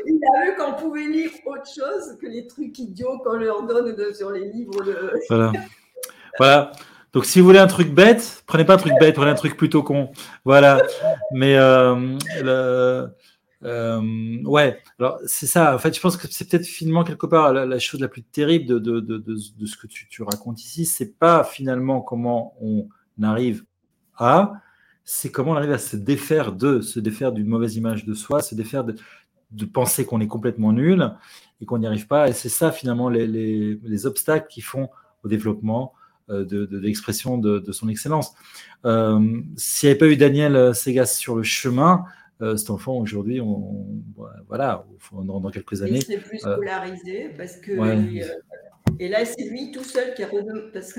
[0.06, 4.14] il a vu qu'on pouvait lire autre chose que les trucs idiots qu'on leur donne
[4.14, 4.82] sur les livres.
[5.28, 5.52] Voilà.
[6.38, 6.72] voilà.
[7.12, 9.56] Donc, si vous voulez un truc bête, prenez pas un truc bête, prenez un truc
[9.56, 10.10] plutôt con.
[10.44, 10.82] Voilà.
[11.32, 11.96] Mais euh,
[13.62, 15.74] euh, ouais, alors c'est ça.
[15.74, 18.80] En fait, je pense que c'est peut-être finalement quelque part la, chose la plus terrible
[18.80, 20.84] de ce que tu, tu racontes ici.
[20.84, 22.86] C'est pas finalement comment on
[23.22, 23.64] arrive
[24.18, 24.52] à,
[25.06, 28.42] c'est comment on arrive à se défaire de, se défaire d'une mauvaise image de soi,
[28.42, 28.94] se défaire de,
[29.72, 31.12] penser qu'on est complètement nul
[31.60, 32.28] et qu'on n'y arrive pas.
[32.28, 34.90] Et c'est ça finalement les, obstacles qui font
[35.24, 35.94] au développement
[36.28, 38.34] euh, de, l'expression de, son excellence.
[38.84, 42.04] Euh, S'il n'y avait pas eu Daniel Segas sur le chemin,
[42.42, 43.86] euh, cet enfant aujourd'hui, on,
[44.46, 45.98] voilà, dans, quelques années.
[45.98, 47.72] Il serait plus euh, scolarisé parce que
[48.98, 50.92] et là, c'est lui tout seul qui a que, parce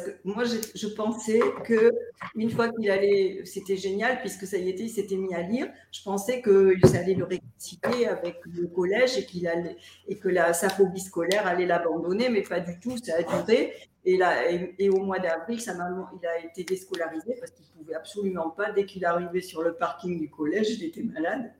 [0.00, 1.92] que moi, je, pensais que
[2.34, 5.68] une fois qu'il allait, c'était génial puisque ça y était, il s'était mis à lire.
[5.90, 9.76] Je pensais que ça allait le réciter avec le collège et qu'il allait
[10.08, 12.96] et que la, sa phobie scolaire allait l'abandonner, mais pas du tout.
[13.02, 13.74] Ça a duré.
[14.04, 18.72] Et, au mois d'avril, sa maman, il a été déscolarisé parce qu'il pouvait absolument pas.
[18.72, 21.52] Dès qu'il arrivait sur le parking du collège, il était malade.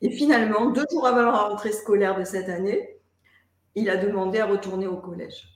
[0.00, 3.01] Et finalement, deux jours avant la rentrée scolaire de cette année,
[3.74, 5.48] il a demandé à retourner au collège.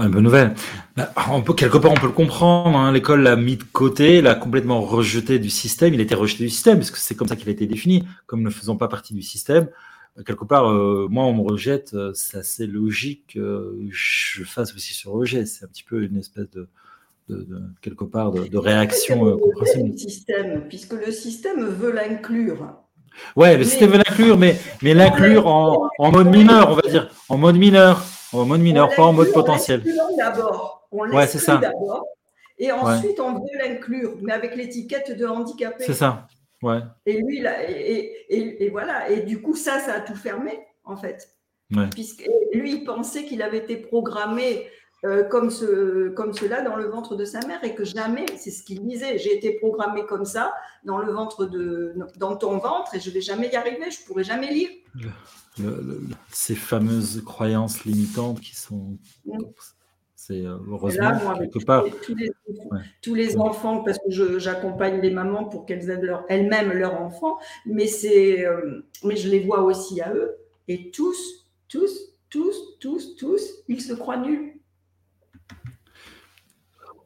[0.00, 0.54] Ah, une bonne nouvelle.
[0.96, 2.78] Bah, on peut, quelque part, on peut le comprendre.
[2.78, 2.92] Hein.
[2.92, 5.92] L'école l'a mis de côté, l'a complètement rejeté du système.
[5.92, 8.42] Il été rejeté du système, parce que c'est comme ça qu'il a été défini, comme
[8.42, 9.68] ne faisant pas partie du système.
[10.16, 14.72] Euh, quelque part, euh, moi, on me rejette, euh, c'est assez logique que je fasse
[14.72, 15.46] aussi ce rejet.
[15.46, 16.68] C'est un petit peu une espèce de,
[17.80, 19.98] quelque part, de, réaction compréhensible.
[19.98, 22.72] Système, puisque le système veut l'inclure.
[23.36, 27.10] Ouais, système veut l'inclure, mais, mais l'inclure en, en, mode mineur, on va dire.
[27.28, 28.02] En mode mineur.
[28.32, 29.82] En mode mineur, pas en mode potentiel.
[30.16, 30.86] d'abord.
[30.90, 31.56] On ouais, c'est ça.
[31.56, 32.04] d'abord.
[32.58, 35.84] Et ensuite, on veut l'inclure, mais avec l'étiquette de handicapé.
[35.84, 36.26] C'est ça.
[36.62, 36.80] Ouais.
[37.06, 39.08] Et lui, là, et, et, et, voilà.
[39.10, 41.28] Et du coup, ça, ça a tout fermé, en fait.
[41.74, 41.88] Ouais.
[41.92, 44.66] Puisque lui, il pensait qu'il avait été programmé
[45.04, 48.50] euh, comme, ce, comme cela dans le ventre de sa mère et que jamais, c'est
[48.50, 50.52] ce qu'il disait, j'ai été programmé comme ça
[50.84, 54.24] dans le ventre de, dans ton ventre et je vais jamais y arriver, je pourrai
[54.24, 54.70] jamais lire.
[56.32, 59.38] ces fameuses croyances limitantes qui sont, mm.
[60.16, 61.84] c'est euh, heureusement quelque part.
[63.00, 67.38] Tous les, enfants, parce que j'accompagne les mamans pour qu'elles aident leur, elles-mêmes leurs enfants,
[67.66, 73.14] mais c'est, euh, mais je les vois aussi à eux et tous, tous, tous, tous,
[73.16, 74.57] tous, ils se croient nuls.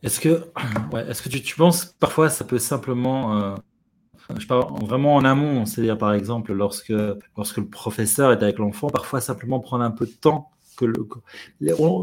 [0.03, 0.45] Est-ce que,
[0.93, 3.55] ouais, est-ce que tu, tu, penses que parfois ça peut simplement, euh,
[4.37, 6.93] je parle vraiment en amont, c'est-à-dire par exemple lorsque,
[7.37, 10.49] lorsque le professeur est avec l'enfant, parfois simplement prendre un peu de temps.
[10.75, 11.07] Que le,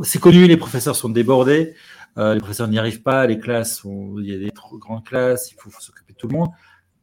[0.03, 1.73] c'est connu, les professeurs sont débordés,
[2.19, 5.51] euh, les professeurs n'y arrivent pas, les classes, il y a des trop grandes classes,
[5.51, 6.49] il faut, faut s'occuper de tout le monde.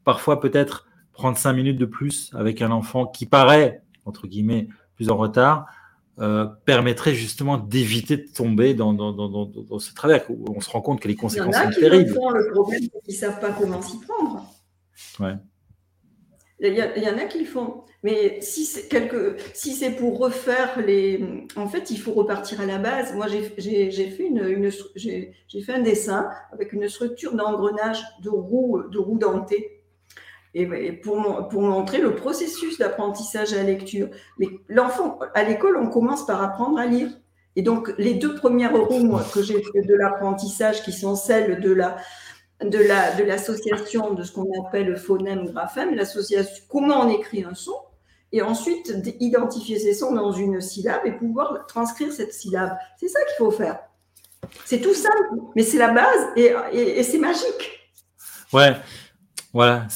[0.04, 5.10] Parfois peut-être prendre cinq minutes de plus avec un enfant qui paraît, entre guillemets, plus
[5.10, 5.66] en retard,
[6.18, 10.70] euh, permettrait justement d'éviter de tomber dans, dans, dans, dans, ce travers où on se
[10.70, 12.08] rend compte que les conséquences sont terribles.
[12.08, 14.50] Le, font, le problème, c'est qu'ils ne savent pas comment s'y prendre.
[15.20, 15.34] Ouais.
[16.60, 17.84] Il y, il y, en a qui le font.
[18.02, 21.44] Mais si c'est, quelque, si c'est pour refaire les.
[21.54, 23.14] En fait, il faut repartir à la base.
[23.14, 28.30] Moi, j'ai, j'ai fait, une, une j'ai, fait un dessin avec une structure d'engrenage de
[28.30, 29.75] roues de roue dentées
[30.58, 34.08] et pour, pour montrer le processus d'apprentissage à la lecture.
[34.38, 37.10] Mais l'enfant, à l'école, on commence par apprendre à lire.
[37.56, 41.72] Et donc, les deux premières roues que j'ai fait de l'apprentissage, qui sont celles de
[41.72, 41.96] la
[42.64, 47.44] de la de l'association de ce qu'on appelle le phonème graphème, l'association comment on écrit
[47.44, 47.76] un son,
[48.32, 52.74] et ensuite identifier ces sons dans une syllabe et pouvoir transcrire cette syllabe.
[52.98, 53.78] C'est ça qu'il faut faire.
[54.64, 57.92] C'est tout simple, mais c'est la base et, c'est magique.
[58.52, 58.74] Ouais,
[59.52, 59.86] voilà.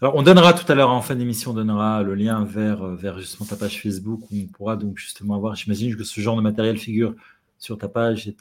[0.00, 3.18] Alors, on donnera tout à l'heure en fin d'émission, on donnera le lien vers, vers
[3.18, 6.42] justement ta page Facebook où on pourra donc justement avoir, j'imagine que ce genre de
[6.42, 7.14] matériel figure
[7.58, 8.32] sur ta page.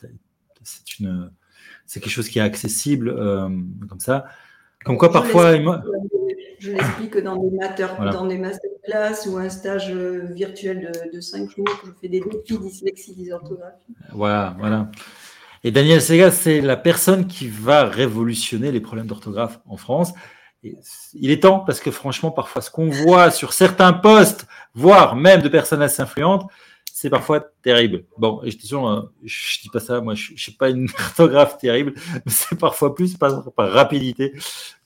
[0.64, 1.32] C'est une,
[1.86, 3.50] c'est quelque chose qui est accessible euh,
[3.88, 4.26] comme ça.
[4.86, 5.56] Comme quoi, parfois.
[6.60, 7.50] Je l'explique dans des,
[8.12, 11.66] dans des masterclass ou un stage euh, virtuel de, de 5 jours.
[11.86, 13.96] Je fais des défis dyslexie, dysorthographie.
[14.12, 14.92] Voilà, voilà.
[15.64, 20.14] Et Daniel Sega, c'est la personne qui va révolutionner les problèmes d'orthographe en France.
[20.64, 25.42] il est temps parce que franchement, parfois, ce qu'on voit sur certains postes, voire même
[25.42, 26.50] de personnes assez influentes,
[27.00, 28.04] c'est parfois terrible.
[28.18, 30.90] Bon, et je dis, euh, je dis pas ça, moi, je, ne suis pas une
[31.00, 31.94] orthographe terrible,
[32.26, 34.34] mais c'est parfois plus par, rapidité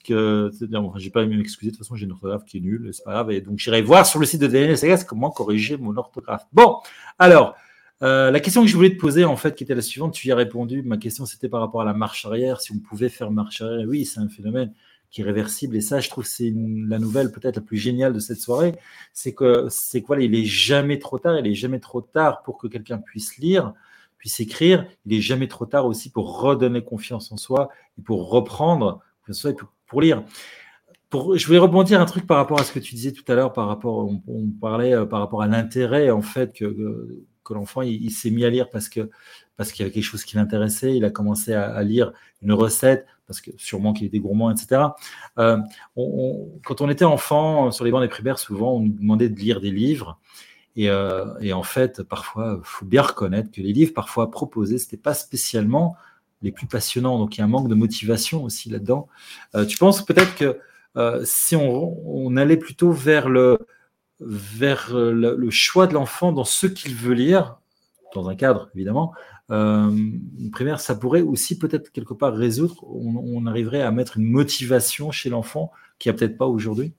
[0.03, 0.51] que.
[0.67, 3.03] Bon, j'ai pas à m'excuser, de toute façon, j'ai une orthographe qui est nulle, c'est
[3.03, 3.31] pas grave.
[3.31, 6.45] Et donc, j'irai voir sur le site de Daniel Sagas comment corriger mon orthographe.
[6.51, 6.77] Bon,
[7.17, 7.55] alors,
[8.03, 10.27] euh, la question que je voulais te poser, en fait, qui était la suivante, tu
[10.27, 10.81] y as répondu.
[10.83, 12.59] Ma question, c'était par rapport à la marche arrière.
[12.59, 14.73] Si on pouvait faire marche arrière, oui, c'est un phénomène
[15.09, 15.75] qui est réversible.
[15.77, 18.75] Et ça, je trouve, c'est la nouvelle peut-être la plus géniale de cette soirée.
[19.13, 21.39] C'est que, c'est quoi Il est jamais trop tard.
[21.39, 23.73] Il est jamais trop tard pour que quelqu'un puisse lire,
[24.17, 24.85] puisse écrire.
[25.05, 29.55] Il est jamais trop tard aussi pour redonner confiance en soi et pour reprendre confiance
[29.87, 30.23] pour, lire.
[31.09, 33.35] Pour, je voulais rebondir un truc par rapport à ce que tu disais tout à
[33.35, 37.81] l'heure, par rapport, on, parlait euh, par rapport à l'intérêt en fait que, que, l'enfant
[37.81, 39.09] il s'est mis à lire parce que
[39.57, 40.95] parce qu'il y avait quelque chose qui l'intéressait.
[40.95, 44.81] Il a commencé à, lire une recette, parce que sûrement qu'il était gourmand, etc.
[45.37, 45.57] Euh,
[46.65, 49.61] quand on était enfant, sur les bancs des primaires, souvent, on nous demandait de lire
[49.61, 50.19] des livres.
[50.75, 54.85] Et, euh, en fait, parfois, il faut bien reconnaître que les livres parfois proposés, ce
[54.85, 55.95] n'était pas spécialement
[56.41, 57.19] les plus passionnants.
[57.19, 59.07] Donc, il y a un manque de motivation aussi là-dedans.
[59.55, 60.59] Euh, tu penses peut-être que
[61.23, 63.57] si on, allait plutôt vers le,
[64.25, 67.57] vers le choix de l'enfant dans ce qu'il veut lire,
[68.13, 69.13] dans un cadre évidemment,
[69.51, 69.91] euh,
[70.51, 75.29] primaire, ça pourrait aussi peut-être quelque part résoudre, on, arriverait à mettre une motivation chez
[75.29, 76.93] l'enfant qui a peut-être pas aujourd'hui?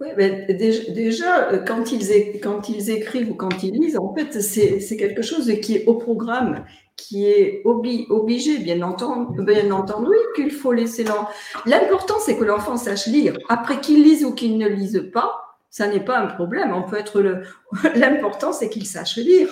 [0.00, 4.40] Oui, mais déjà, euh, quand ils, quand ils écrivent ou quand ils lisent, en fait,
[4.40, 6.64] c'est quelque chose qui est au programme,
[6.96, 11.28] qui est obligé, bien entendu, bien entendu qu'il faut laisser l'enfant.
[11.66, 13.36] L'important, c'est que l'enfant sache lire.
[13.48, 15.43] Après qu'il lise ou qu'il ne lise pas,
[15.74, 16.72] ça n'est pas un problème.
[16.72, 17.42] On peut être le.
[17.96, 19.48] L'important, c'est qu'il sache lire.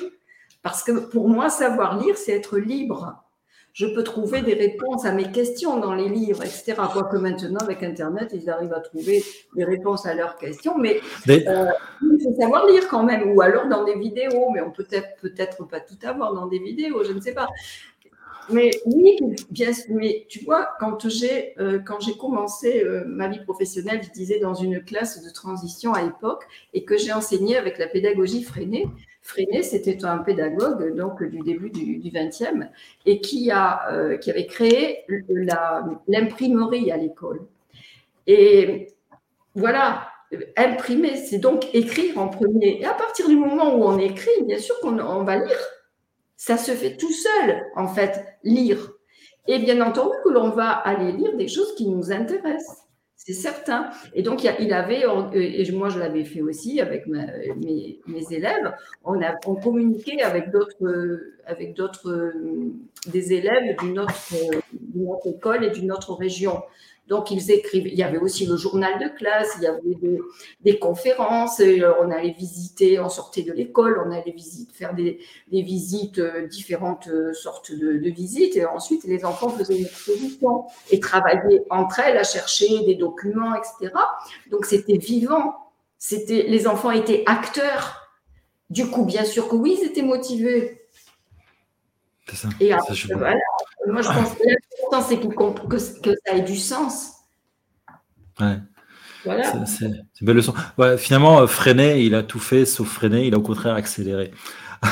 [0.62, 3.24] Parce que pour moi, savoir lire, c'est être libre.
[3.72, 6.74] Je peux trouver des réponses à mes questions dans les livres, etc.
[6.92, 9.24] Quoique maintenant, avec Internet, ils arrivent à trouver
[9.56, 10.78] des réponses à leurs questions.
[10.78, 11.66] Mais euh,
[12.02, 14.48] il faut savoir lire quand même, ou alors dans des vidéos.
[14.54, 17.48] Mais on peut peut-être peut-être pas tout avoir dans des vidéos, je ne sais pas.
[18.52, 19.18] Mais oui,
[19.50, 24.10] bien, mais tu vois, quand j'ai euh, quand j'ai commencé euh, ma vie professionnelle, je
[24.10, 26.44] disais dans une classe de transition à l'époque,
[26.74, 28.86] et que j'ai enseigné avec la pédagogie freinée.
[29.22, 32.66] Freinet, c'était un pédagogue donc du début du XXe
[33.06, 35.04] et qui, a, euh, qui avait créé
[36.08, 37.40] l'imprimerie à l'école.
[38.26, 38.88] Et
[39.54, 40.08] voilà,
[40.56, 42.80] imprimer, c'est donc écrire en premier.
[42.80, 45.58] Et à partir du moment où on écrit, bien sûr qu'on on va lire.
[46.44, 48.90] Ça se fait tout seul, en fait, lire.
[49.46, 52.78] Et bien entendu que l'on va aller lire des choses qui nous intéressent.
[53.14, 53.90] C'est certain.
[54.12, 58.00] Et donc, il avait, euh, et moi je l'avais fait aussi avec mes,
[58.32, 58.74] élèves,
[59.04, 62.72] on, a, communiquait avec d'autres, avec d'autres, euh,
[63.06, 66.60] des élèves d'une autre école et d'une autre région.
[67.12, 67.88] Donc, ils écrivent.
[67.88, 69.98] Il y avait aussi le journal de classe, il y avait
[70.62, 75.18] des, conférences, euh, on allait visiter, on sortait de l'école, on allait visiter, faire des,
[75.50, 78.56] visites, euh, différentes euh, sortes de, visites.
[78.56, 83.54] Et ensuite, les enfants faisaient une exposition et travaillaient entre elles à chercher des documents,
[83.56, 83.92] etc.
[84.50, 85.54] Donc, c'était vivant.
[85.98, 88.08] C'était, les enfants étaient acteurs.
[88.70, 90.88] Du coup, bien sûr que oui, ils étaient motivés.
[92.26, 92.48] C'est ça.
[92.58, 93.36] Et après, voilà,
[93.86, 94.44] moi, je pense que
[94.92, 97.12] l'important, c'est que, que, ça ait du sens.
[98.40, 98.58] Ouais.
[99.24, 99.66] Voilà.
[99.66, 100.54] C'est une belle leçon.
[100.78, 104.32] Ouais, finalement, euh, freiner, il a tout fait sauf freiner, il a au contraire accéléré.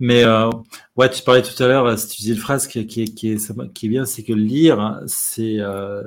[0.00, 0.48] Mais euh,
[0.96, 3.72] ouais, tu parlais tout à l'heure, euh, tu disais une phrase qui, qui, qui, est,
[3.72, 6.02] qui est bien, c'est que lire, hein, c'est euh,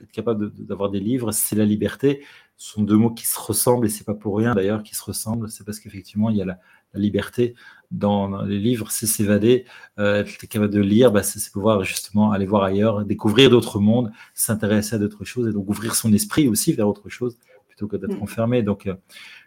[0.00, 2.24] être capable d'avoir des livres, c'est la liberté.
[2.56, 5.02] Ce sont deux mots qui se ressemblent et c'est pas pour rien d'ailleurs qu'ils se
[5.02, 5.50] ressemblent.
[5.50, 6.58] C'est parce qu'effectivement, il y a la,
[6.94, 7.54] la liberté
[7.92, 9.64] dans les livres, c'est s'évader,
[9.98, 14.10] euh, être capable de lire, bah, c'est pouvoir justement aller voir ailleurs, découvrir d'autres mondes,
[14.34, 17.38] s'intéresser à d'autres choses et donc ouvrir son esprit aussi vers autre chose
[17.68, 18.22] plutôt que d'être mm.
[18.22, 18.62] enfermé.
[18.62, 18.94] Donc, euh,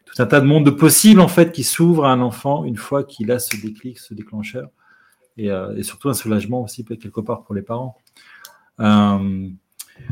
[0.05, 3.03] tout un tas de mondes possibles en fait qui s'ouvrent à un enfant une fois
[3.03, 4.69] qu'il a ce déclic, ce déclencheur
[5.37, 7.97] et, euh, et, surtout un soulagement aussi quelque part pour les parents.
[8.79, 9.49] Euh,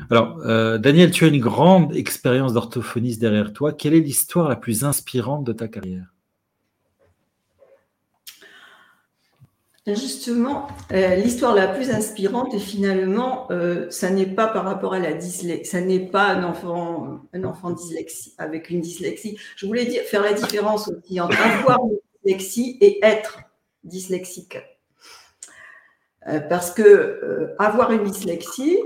[0.10, 3.74] Alors, euh, Daniel, tu as une grande expérience d'orthophoniste derrière toi.
[3.74, 6.12] Quelle est l'histoire la plus inspirante de ta carrière?
[9.86, 15.00] Justement, euh, l'histoire la plus inspirante, et finalement, euh, ça n'est pas par rapport à
[15.00, 19.38] la dyslexie, ça n'est pas un enfant, un enfant dyslexie, avec une dyslexie.
[19.58, 23.40] Je voulais dire, faire la différence aussi entre avoir une dyslexie et être
[23.84, 24.58] dyslexique.
[26.30, 28.80] Euh, parce que avoir une dyslexie,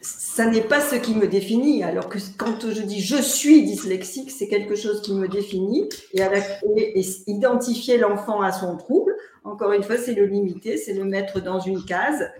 [0.00, 1.84] ça n'est pas ce qui me définit.
[1.84, 6.22] Alors que quand je dis je suis dyslexique, c'est quelque chose qui me définit et,
[6.22, 9.11] et identifier l'enfant à son trouble
[9.44, 12.30] encore une fois, c'est le limiter, c'est le mettre dans une case.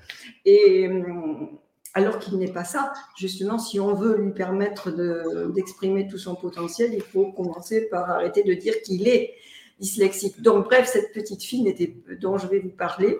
[0.45, 1.59] Et hum,
[1.95, 2.93] alors qu'il n'est pas ça.
[3.17, 4.91] Justement, si on veut lui permettre
[5.53, 9.35] d'exprimer tout son potentiel, il faut commencer par arrêter de dire qu'il est
[9.79, 10.41] dyslexique.
[10.41, 11.75] Donc, bref, cette petite fille
[12.21, 13.19] dont je vais vous parler,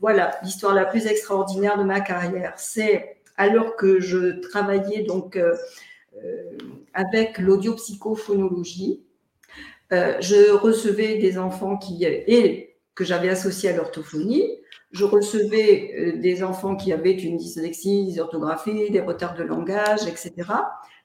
[0.00, 2.54] voilà l'histoire la plus extraordinaire de ma carrière.
[2.56, 5.54] C'est alors que je travaillais donc euh,
[6.22, 6.58] euh,
[6.92, 9.02] avec l'audiopsychophonologie,
[9.92, 12.69] euh, je recevais des enfants qui et
[13.00, 14.44] que j'avais associé à l'orthophonie.
[14.92, 20.06] Je recevais euh, des enfants qui avaient une dyslexie, des orthographies, des retards de langage,
[20.06, 20.34] etc.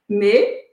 [0.10, 0.68] Mais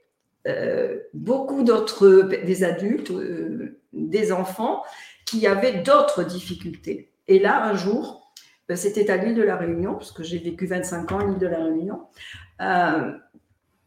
[0.49, 4.83] euh, beaucoup d'autres, des adultes, euh, des enfants
[5.25, 7.13] qui avaient d'autres difficultés.
[7.29, 8.33] Et là, un jour,
[8.75, 11.47] c'était à l'île de la Réunion, parce que j'ai vécu 25 ans à l'île de
[11.47, 12.01] la Réunion,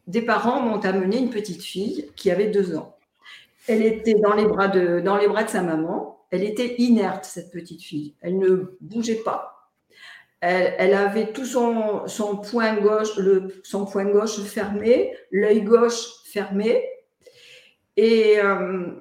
[0.07, 2.97] des parents m'ont amené une petite fille qui avait deux ans.
[3.69, 7.25] Elle était dans les bras de, dans les bras de sa maman elle était inerte,
[7.25, 8.15] cette petite fille.
[8.21, 9.71] Elle ne bougeait pas.
[10.41, 16.85] Elle, avait tout son, son, point gauche, le, son point gauche fermé, l'œil gauche fermé.
[17.97, 18.93] Et euh,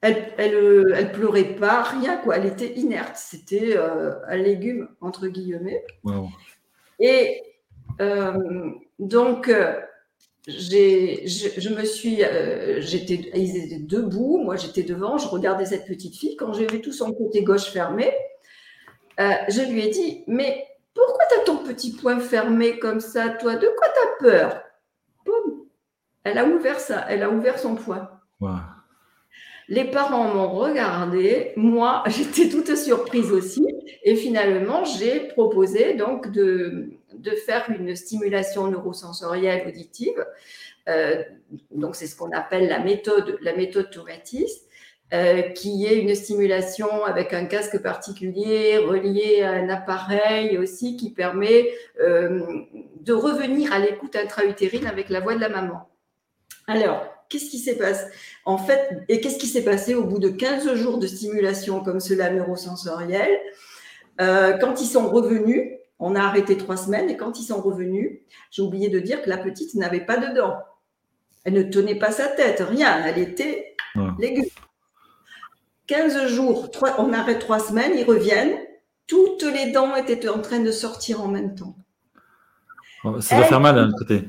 [0.00, 2.36] elle, elle, pleurait pas, rien quoi.
[2.36, 3.16] Elle était inerte.
[3.16, 5.84] C'était euh, un légume entre guillemets.
[7.00, 7.42] Et
[8.00, 9.50] euh, donc
[10.50, 16.16] je, me suis, euh, j'étais, ils étaient debout, moi j'étais devant, je regardais cette petite
[16.16, 16.36] fille.
[16.36, 18.12] Quand j'ai vu tout son côté gauche fermé,
[19.20, 23.28] euh, je lui ai dit, mais pourquoi tu as ton petit poing fermé comme ça,
[23.28, 23.56] toi?
[23.56, 24.62] De quoi tu as peur?
[25.24, 25.66] Boum
[26.24, 28.08] Elle a ouvert ça, elle a ouvert son poing.
[29.70, 33.66] Les parents m'ont regardé, moi j'étais toute surprise aussi,
[34.04, 40.26] et finalement j'ai proposé donc de, de faire une stimulation neurosensorielle auditive.
[40.88, 41.22] Euh,
[41.70, 43.90] donc, c'est ce qu'on appelle la méthode, la méthode
[45.12, 51.10] euh, qui est une stimulation avec un casque particulier relié à un appareil aussi qui
[51.12, 51.68] permet
[52.00, 52.42] euh,
[53.00, 55.88] de revenir à l'écoute intra-utérine avec la voix de la maman.
[56.66, 58.04] Alors, qu'est-ce qui s'est passé?
[58.44, 62.00] En fait, et qu'est-ce qui s'est passé au bout de 15 jours de stimulation comme
[62.00, 63.38] cela neurosensorielle
[64.18, 68.20] Quand ils sont revenus, on a arrêté trois semaines et quand ils sont revenus,
[68.50, 70.58] j'ai oublié de dire que la petite n'avait pas de dents.
[71.44, 73.02] Elle ne tenait pas sa tête, rien.
[73.06, 73.76] Elle était
[74.18, 74.44] légume.
[75.86, 78.56] 15 jours, on arrête trois semaines, ils reviennent.
[79.06, 81.74] Toutes les dents étaient en train de sortir en même temps.
[83.04, 84.28] Oh, ça va faire mal d'un côté.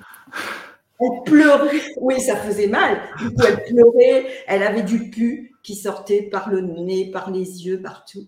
[1.02, 1.82] Elle pleurait.
[2.00, 2.98] Oui, ça faisait mal.
[3.20, 4.28] elle pleurait.
[4.48, 8.28] Elle avait du pu qui sortait par le nez, par les yeux, partout.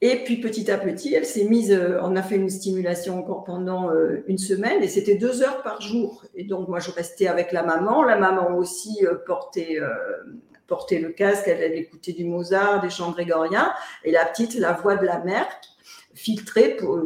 [0.00, 3.42] Et puis petit à petit, elle s'est mise, euh, on a fait une stimulation encore
[3.44, 6.26] pendant euh, une semaine et c'était deux heures par jour.
[6.34, 8.02] Et donc moi, je restais avec la maman.
[8.02, 9.78] La maman aussi euh, portait,
[10.66, 13.72] portait le casque, elle, elle, écoutait du Mozart, des chants grégoriens.
[14.04, 15.48] Et la petite, la voix de la mère,
[16.12, 17.00] filtrée pour,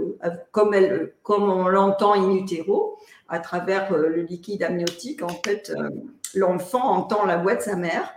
[0.51, 2.98] comme, elle, comme on l'entend in utero,
[3.29, 5.22] à travers le liquide amniotique.
[5.22, 5.72] En fait,
[6.35, 8.12] l'enfant entend la voix de sa mère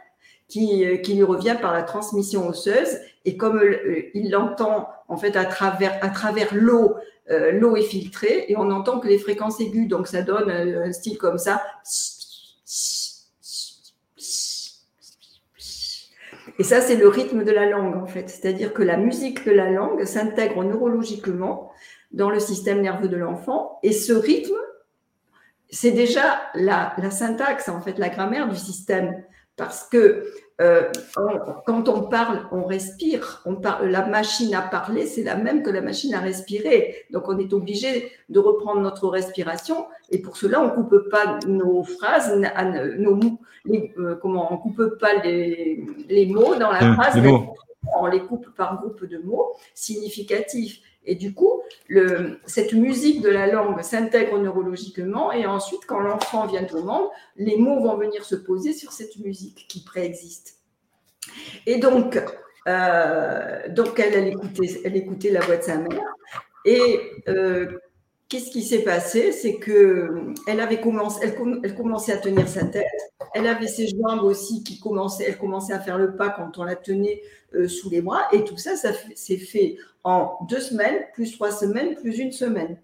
[0.48, 5.36] qui, qui lui revient par la transmission osseuse et comme euh, il l'entend en fait
[5.36, 6.96] à travers, à travers l'eau,
[7.30, 10.86] euh, l'eau est filtrée et on entend que les fréquences aiguës, donc ça donne euh,
[10.86, 11.62] un style comme ça.
[16.60, 18.30] Et ça, c'est le rythme de la langue en fait.
[18.30, 21.72] C'est-à-dire que la musique de la langue s'intègre neurologiquement
[22.12, 24.58] dans le système nerveux de l'enfant et ce rythme,
[25.82, 29.24] c'est déjà la, la syntaxe, en fait, la grammaire du système.
[29.58, 30.92] Parce que euh,
[31.66, 33.42] quand on parle, on respire.
[33.46, 37.06] On parle, la machine à parler, c'est la même que la machine à respirer.
[37.10, 39.88] Donc, on est obligé de reprendre notre respiration.
[40.12, 42.32] Et pour cela, on ne coupe pas nos phrases,
[43.00, 43.20] nos,
[43.66, 47.20] les, euh, comment, on coupe pas les, les mots dans la phrase.
[48.00, 50.80] On les coupe par groupe de mots significatifs.
[51.06, 51.62] Et du coup,
[52.46, 57.58] cette musique de la langue s'intègre neurologiquement et ensuite, quand l'enfant vient au monde, les
[57.58, 60.60] mots vont venir se poser sur cette musique qui préexiste.
[61.66, 62.22] Et donc,
[62.68, 66.14] euh, donc elle, elle, écoutait, elle écoutait la voix de sa mère.
[66.66, 67.80] Et euh,
[68.32, 69.34] qu'est-ce qui s'est passé?
[69.34, 72.86] C'est que elle avait commencé, elle, elle, commençait à tenir sa tête.
[73.34, 76.64] Elle avait ses jambes aussi qui commençaient, elle commençait à faire le pas quand on
[76.64, 77.22] la tenait
[77.54, 78.24] euh, sous les bras.
[78.32, 79.76] Et tout ça, ça s'est fait
[80.06, 82.78] en deux semaines, plus trois semaines, plus une semaine.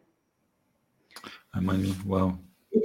[1.54, 2.34] Un mois et demi, waouh.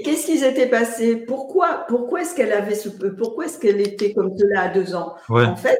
[0.05, 1.17] Qu'est-ce qui s'était passé?
[1.17, 5.17] Pourquoi, pourquoi est-ce qu'elle avait ce, pourquoi est-ce qu'elle était comme cela à deux ans?
[5.29, 5.79] En fait,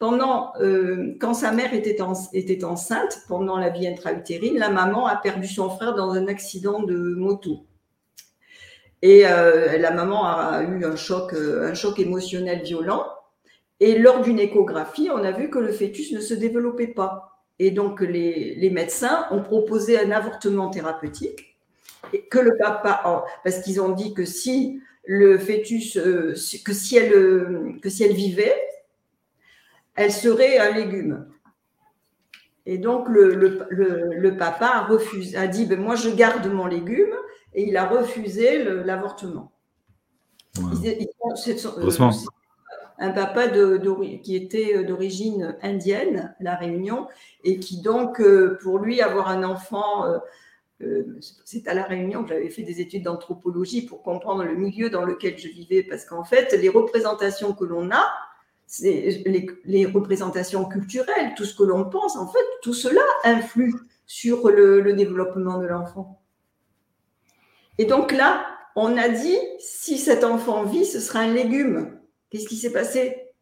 [0.00, 1.98] pendant euh, quand sa mère était,
[2.32, 6.82] était enceinte, pendant la vie intra-utérine, la maman a perdu son frère dans un accident
[6.82, 7.66] de moto.
[9.02, 13.04] Et euh, la maman a eu un choc, euh, un choc émotionnel violent.
[13.78, 17.44] Et lors d'une échographie, on a vu que le fœtus ne se développait pas.
[17.58, 21.58] Et donc les, les médecins ont proposé un avortement thérapeutique
[22.30, 25.98] que le papa, parce qu'ils ont dit que si le fœtus,
[26.64, 28.56] que, si elle, que si elle vivait,
[29.96, 31.26] elle serait un légume.
[32.66, 37.14] Et donc le, le, papa a, refusé, a dit ben, Moi, je garde mon légume,
[37.54, 39.52] et il a refusé l'avortement.
[40.58, 40.62] Euh,
[42.98, 43.78] un papa de,
[44.22, 47.08] qui était d'origine indienne, La Réunion,
[47.44, 48.22] et qui donc,
[48.62, 50.04] pour lui, avoir un enfant
[51.44, 55.04] c'est à La Réunion que j'avais fait des études d'anthropologie pour comprendre le milieu dans
[55.04, 58.04] lequel je vivais, parce qu'en fait, les représentations que l'on a,
[58.72, 59.24] c'est
[59.64, 63.74] les, représentations culturelles, tout ce que l'on pense, en fait, tout cela influe
[64.06, 66.22] sur le, développement de l'enfant.
[67.78, 68.46] Et donc là,
[68.76, 71.98] on a dit, si cet enfant vit, ce sera un légume.
[72.30, 73.32] Qu'est-ce qui s'est passé?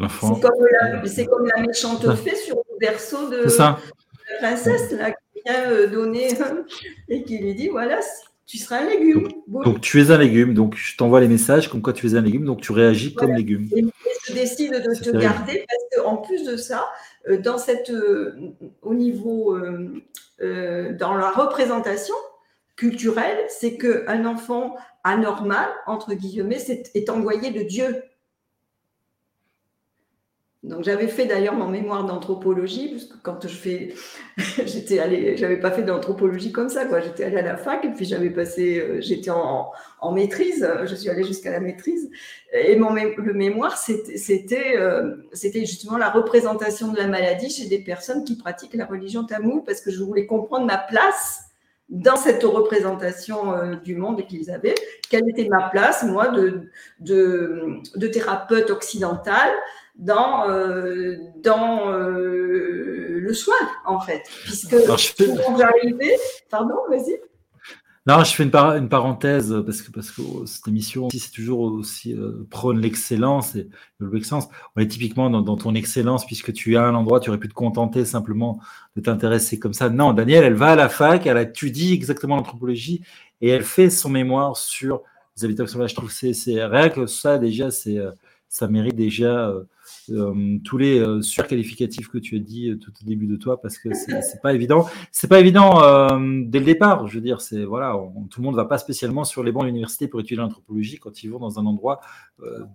[0.00, 3.78] C'est comme, la, méchante fée sur le berceau de, de la
[4.40, 5.14] princesse, là,
[5.48, 6.30] euh, donné
[7.08, 8.00] et qui lui dit voilà,
[8.46, 9.28] tu seras un légume.
[9.48, 12.20] Donc tu es un légume, donc je t'envoie les messages comme quoi tu es un
[12.20, 13.68] légume, donc tu réagis comme légume.
[13.74, 13.84] Et
[14.28, 16.86] je décide de te garder parce qu'en plus de ça,
[17.28, 19.58] euh, dans cette, euh, au niveau,
[20.38, 22.14] dans la représentation
[22.76, 26.62] culturelle, c'est qu'un enfant anormal, entre guillemets,
[26.94, 28.02] est envoyé de Dieu.
[30.66, 33.94] Donc j'avais fait d'ailleurs mon mémoire d'anthropologie, parce que quand je fais,
[34.36, 37.00] j'étais allée, j'avais pas fait d'anthropologie comme ça, quoi.
[37.00, 39.70] J'étais allée à la fac et puis j'avais passé, euh, j'étais en,
[40.12, 42.10] maîtrise, je suis allée jusqu'à la maîtrise.
[42.52, 47.78] Et mon le mémoire, c'était, euh, c'était justement la représentation de la maladie chez des
[47.78, 51.42] personnes qui pratiquent la religion tamoule, parce que je voulais comprendre ma place
[51.88, 54.74] dans cette représentation euh, du monde qu'ils avaient,
[55.08, 59.52] quelle était ma place, moi, de, de thérapeute occidentale,
[59.98, 64.22] dans, euh, dans euh, le soin, en fait.
[64.44, 65.26] Puisque Alors, je fais...
[66.50, 67.18] Pardon, vas-y.
[68.06, 72.14] Non, je fais une, une, parenthèse parce que, parce que cette émission, c'est toujours aussi
[72.14, 73.68] euh, prône l'excellence et
[73.98, 74.46] l'excellence.
[74.76, 77.48] On est typiquement dans, dans, ton excellence puisque tu as un endroit, tu aurais pu
[77.48, 78.60] te contenter simplement
[78.94, 79.90] de t'intéresser comme ça.
[79.90, 83.02] Non, Daniel, elle va à la fac, elle étudie exactement l'anthropologie
[83.40, 85.02] et elle fait son mémoire sur
[85.36, 85.90] les habitants sauvages.
[85.90, 87.98] Je trouve que c'est rien que ça déjà, c'est
[88.56, 89.52] ça mérite déjà
[90.10, 93.60] euh, tous les euh, surqualificatifs que tu as dit euh, tout au début de toi
[93.60, 94.88] parce que c'est pas évident.
[95.12, 95.74] C'est pas évident
[96.46, 97.06] dès le départ.
[97.06, 97.94] Je veux dire, c'est voilà,
[98.30, 101.22] tout le monde va pas spécialement sur les bancs de l'université pour étudier l'anthropologie quand
[101.22, 102.00] ils vont dans un endroit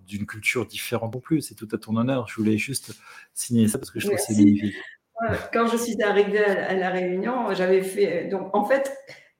[0.06, 1.40] d'une culture différente non plus.
[1.40, 2.28] C'est tout à ton honneur.
[2.28, 2.94] Je voulais juste
[3.34, 4.76] signer ça parce que je trouve que c'est magnifique.
[5.52, 8.92] Quand je suis arrivée à la Réunion, j'avais fait donc en fait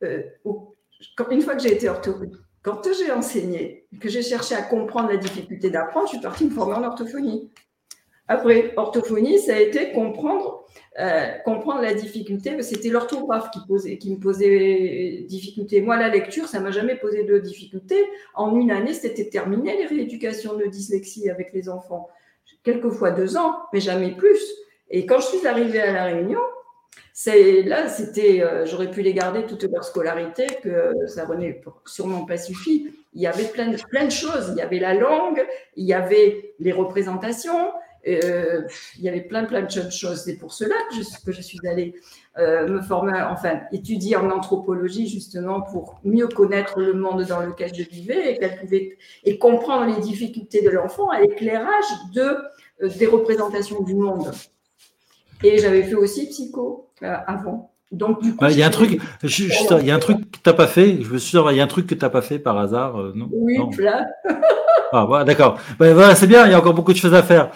[0.02, 5.16] une fois que j'ai été orthophonie, quand j'ai enseigné, que j'ai cherché à comprendre la
[5.16, 7.50] difficulté d'apprendre, je suis partie me former en orthophonie.
[8.28, 10.64] Après, orthophonie, ça a été comprendre,
[11.00, 12.60] euh, comprendre la difficulté.
[12.62, 13.58] C'était l'orthographe qui,
[14.10, 15.80] me posait difficulté.
[15.80, 17.96] Moi, la lecture, ça m'a jamais posé de difficulté.
[18.34, 22.08] En une année, c'était terminé les rééducations de dyslexie avec les enfants.
[22.62, 24.40] Quelquefois deux ans, mais jamais plus.
[24.88, 26.40] Et quand je suis arrivée à la Réunion,
[27.12, 32.24] c'est là, c'était, euh, j'aurais pu les garder toute leur scolarité, que ça n'aurait sûrement
[32.24, 32.88] pas suffi.
[33.12, 34.48] Il y avait plein de, plein de choses.
[34.52, 35.44] Il y avait la langue,
[35.76, 37.70] il y avait les représentations,
[38.08, 38.62] euh,
[38.96, 40.22] il y avait plein, plein de choses.
[40.24, 41.94] C'est pour cela que je, que je suis allée
[42.38, 47.74] euh, me former, enfin, étudier en anthropologie justement pour mieux connaître le monde dans lequel
[47.74, 48.40] je vivais
[49.24, 51.84] et, comprendre les difficultés de l'enfant à l'éclairage
[52.14, 52.38] de,
[52.96, 54.32] des représentations du monde.
[55.44, 57.72] Et j'avais fait aussi psycho avant.
[57.90, 60.66] Donc, bah, il y a un truc, il y a un truc que t'as pas
[60.66, 61.02] fait.
[61.02, 62.96] Je me suis il y a un truc que tu n'as pas fait par hasard,
[63.14, 63.28] non?
[63.30, 64.06] Oui, là.
[64.94, 65.58] Ah, d'accord.
[65.78, 67.50] voilà, c'est bien, il y a encore beaucoup de choses à faire.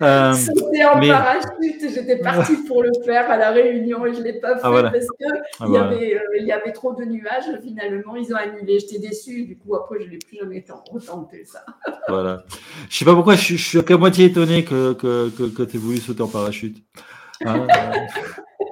[0.00, 4.24] Euh, C'était en parachute, j'étais partie pour le faire à la Réunion et je ne
[4.24, 7.44] l'ai pas ah, fait parce qu'il ah, y, avait, euh, y avait trop de nuages.
[7.60, 8.78] Finalement, ils ont annulé.
[8.78, 9.46] J'étais déçue.
[9.46, 11.64] Du coup, après, je ne l'ai plus jamais tenté, ça.
[12.08, 12.44] voilà.
[12.48, 15.62] Je ne sais pas pourquoi, je, je suis qu'à moitié étonné que, que, que, que
[15.64, 16.76] tu aies voulu sauter en parachute.
[17.44, 17.92] Hein, euh,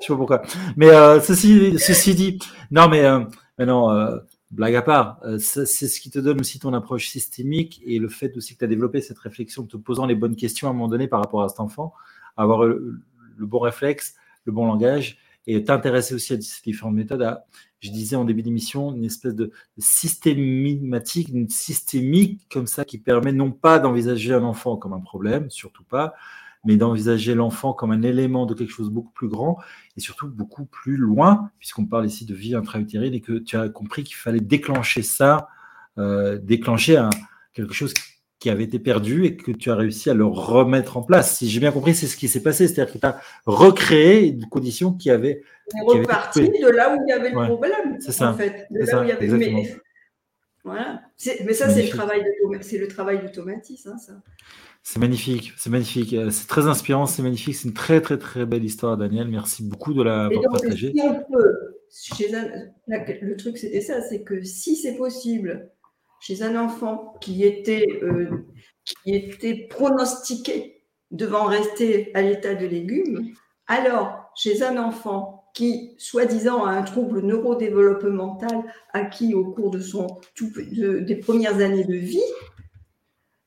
[0.04, 0.42] sais pas pourquoi.
[0.76, 2.38] Mais euh, ceci, dit,
[2.70, 3.20] non, mais, euh,
[3.58, 4.18] mais non, euh,
[4.50, 8.36] blague à part, c'est ce qui te donne aussi ton approche systémique et le fait
[8.36, 10.88] aussi que tu as développé cette réflexion, te posant les bonnes questions à un moment
[10.88, 11.92] donné par rapport à cet enfant,
[12.36, 13.00] avoir le,
[13.36, 17.44] le bon réflexe, le bon langage et t'intéresser aussi à ces différentes méthodes, à,
[17.80, 23.32] je disais en début d'émission, une espèce de systématique, une systémique comme ça qui permet
[23.32, 26.14] non pas d'envisager un enfant comme un problème, surtout pas,
[26.64, 29.58] mais d'envisager l'enfant comme un élément de quelque chose beaucoup plus grand
[29.96, 33.68] et surtout beaucoup plus loin, puisqu'on parle ici de vie intra-utérine et que tu as
[33.68, 35.48] compris qu'il fallait déclencher ça,
[35.98, 37.10] euh, déclencher un,
[37.52, 37.94] quelque chose
[38.40, 41.38] qui avait été perdu et que tu as réussi à le remettre en place.
[41.38, 42.68] Si j'ai bien compris, c'est ce qui s'est passé.
[42.68, 45.42] C'est-à-dire que tu as recréé une condition qui avait.
[45.82, 47.96] On est reparti de là où il y avait le Ouais, problème.
[48.00, 49.28] c'est ça, En fait, de là ça, où il y avait.
[49.28, 49.76] Mais,
[50.64, 51.02] voilà.
[51.44, 52.24] Mais ça, c'est le travail
[52.62, 53.90] c'est le travail d'automatisme.
[53.90, 54.14] hein, ça.
[54.82, 56.12] C'est magnifique, c'est magnifique.
[56.14, 57.54] Euh, C'est très inspirant, c'est magnifique.
[57.54, 59.28] C'est une très, très, très belle histoire, Daniel.
[59.28, 60.02] Merci beaucoup de
[60.92, 62.48] si on peut, chez un,
[62.88, 65.70] là, le truc c'était ça, c'est que si c'est possible,
[66.20, 68.46] chez un enfant qui était, euh,
[68.84, 73.28] qui était pronostiqué devant rester à l'état de légume,
[73.66, 80.06] alors chez un enfant qui, soi-disant, a un trouble neurodéveloppemental acquis au cours de son,
[80.34, 82.20] tout- de- des premières années de vie,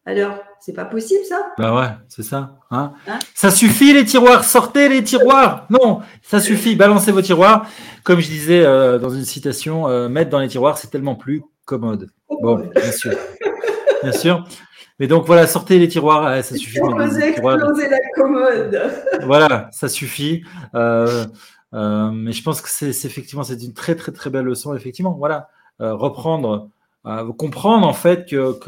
[0.05, 1.51] alors c'est pas possible ça?
[1.57, 2.57] Bah ouais, c'est ça.
[2.71, 2.93] Hein?
[3.07, 3.19] Hein?
[3.35, 5.67] Ça suffit les tiroirs, sortez les tiroirs.
[5.69, 7.67] Non, ça suffit, balancez vos tiroirs.
[8.05, 11.43] Comme je disais euh, dans une citation, euh, mettre dans les tiroirs, c'est tellement plus
[11.65, 12.09] commode.
[12.41, 13.11] Bon, bien sûr.
[14.01, 14.47] Bien sûr.
[14.99, 16.79] Mais donc voilà, sortez les tiroirs, ça suffit.
[16.81, 17.57] On tiroirs.
[17.57, 18.81] exploser la commode.
[19.25, 20.43] Voilà, ça suffit.
[20.73, 21.25] Euh,
[21.73, 24.73] mais je pense que c'est effectivement c'est une très très très belle leçon.
[24.75, 25.49] Effectivement, voilà,
[25.79, 26.71] Euh, reprendre,
[27.05, 28.59] euh, comprendre en fait que,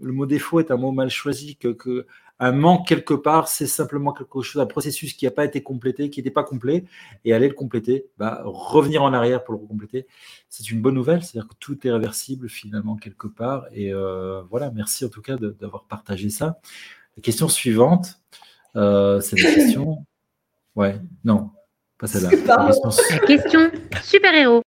[0.00, 2.06] le mot défaut est un mot mal choisi, que,
[2.38, 6.10] un manque quelque part, c'est simplement quelque chose, un processus qui n'a pas été complété,
[6.10, 6.84] qui n'était pas complet,
[7.24, 10.06] et aller le compléter, bah, revenir en arrière pour le compléter,
[10.48, 13.66] c'est une bonne nouvelle, c'est-à-dire que tout est réversible finalement quelque part.
[13.72, 16.60] Et euh, voilà, merci en tout cas d'avoir partagé ça.
[17.16, 18.20] La question suivante,
[18.76, 20.04] euh, c'est la question.
[20.74, 21.50] Ouais, non,
[22.02, 22.30] pas celle-là.
[23.10, 23.70] La question-
[24.02, 24.62] super-héros.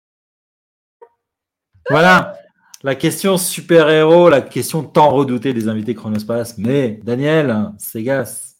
[1.89, 2.37] Voilà,
[2.81, 6.57] la question super-héros, la question tant redoutée des invités Chronospace.
[6.57, 8.55] Mais Daniel, Segas,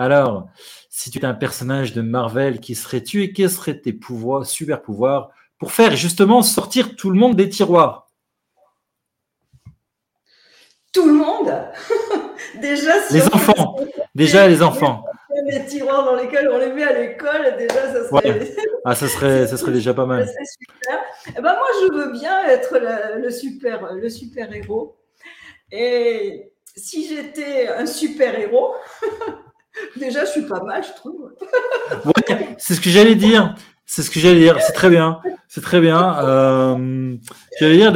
[0.00, 0.48] alors,
[0.90, 4.82] si tu étais un personnage de Marvel, qui serais-tu et quels seraient tes pouvoirs, super
[4.82, 8.08] pouvoirs pour faire justement sortir tout le monde des tiroirs?
[10.92, 11.54] Tout le monde?
[12.60, 13.76] Déjà, si Les enfants,
[14.14, 15.04] déjà les enfants.
[15.44, 19.46] Les tiroirs dans lesquels on les met à l'école, déjà, ça serait, Ah, ça serait,
[19.48, 20.26] ça serait déjà pas mal.
[20.26, 21.00] super.
[21.28, 24.96] Eh ben, moi, je veux bien être le, le super, le super héros.
[25.72, 28.74] Et si j'étais un super héros,
[29.96, 31.32] déjà, je suis pas mal, je trouve.
[32.04, 33.54] Ouais, c'est ce que j'allais dire.
[33.84, 34.60] C'est ce que j'allais dire.
[34.60, 35.20] C'est très bien.
[35.48, 36.18] C'est très bien.
[36.24, 37.16] Euh,
[37.60, 37.92] j'allais dire,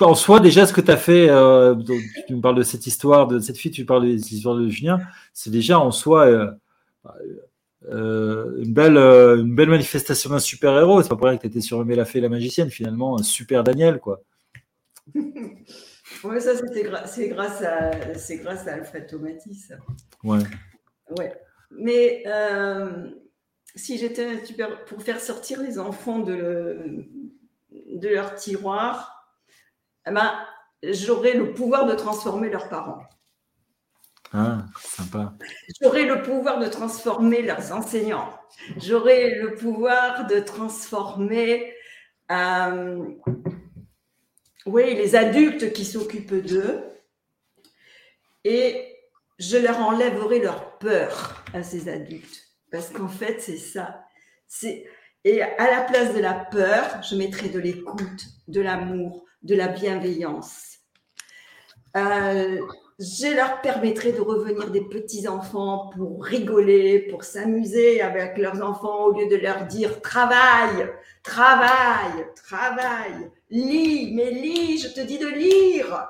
[0.00, 2.86] en soi, déjà, ce que tu as fait, euh, donc, tu me parles de cette
[2.86, 5.00] histoire, de cette fille, tu parles des histoires de Julien,
[5.32, 6.50] c'est déjà en soi euh,
[7.90, 11.02] euh, une, belle, une belle manifestation d'un super-héros.
[11.02, 13.22] C'est pas pour rien que tu étais surnommé la fée et la magicienne, finalement, un
[13.22, 14.22] super Daniel, quoi.
[16.24, 17.90] Ouais, ça, c'était gra- c'est grâce à,
[18.42, 19.66] grâce à Alfred Tomatis.
[19.68, 19.74] ça.
[20.24, 20.38] Ouais.
[21.18, 21.32] Ouais.
[21.70, 22.24] Mais
[23.74, 27.04] si j'étais un super pour faire sortir les enfants de, le-
[27.94, 29.15] de leur tiroir,
[30.06, 30.32] eh ben,
[30.82, 33.02] j'aurais le pouvoir de transformer leurs parents.
[34.32, 35.34] Ah, sympa.
[35.80, 38.30] J'aurais le pouvoir de transformer leurs enseignants.
[38.76, 41.72] J'aurais le pouvoir de transformer
[42.30, 43.04] euh,
[44.66, 46.84] oui, les adultes qui s'occupent d'eux.
[48.44, 48.96] Et
[49.38, 52.42] je leur enlèverai leur peur à ces adultes.
[52.70, 54.04] Parce qu'en fait, c'est ça.
[54.48, 54.86] C'est
[55.24, 59.68] et à la place de la peur, je mettrai de l'écoute, de l'amour, de la
[59.68, 60.78] bienveillance.
[61.96, 62.58] Euh,
[62.98, 69.12] je leur permettrai de revenir des petits-enfants pour rigoler, pour s'amuser avec leurs enfants au
[69.12, 70.90] lieu de leur dire travaille,
[71.22, 76.08] travaille, travaille, lis, mais lis, je te dis de lire.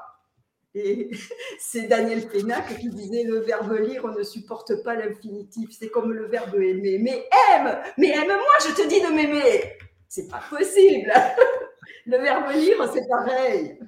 [0.74, 1.11] Et
[1.59, 6.12] c'est Daniel Pénac qui disait le verbe lire, on ne supporte pas l'infinitif, c'est comme
[6.12, 6.99] le verbe aimer.
[7.01, 9.76] Mais aime, mais aime-moi, je te dis de m'aimer.
[10.09, 11.12] C'est pas possible.
[12.07, 13.78] Le verbe lire, c'est pareil.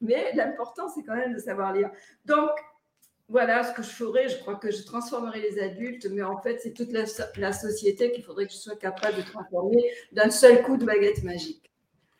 [0.00, 1.90] Mais l'important, c'est quand même de savoir lire.
[2.24, 2.50] Donc,
[3.28, 4.28] voilà ce que je ferais.
[4.28, 8.24] Je crois que je transformerai les adultes, mais en fait, c'est toute la société qu'il
[8.24, 11.69] faudrait que je sois capable de transformer d'un seul coup de baguette magique.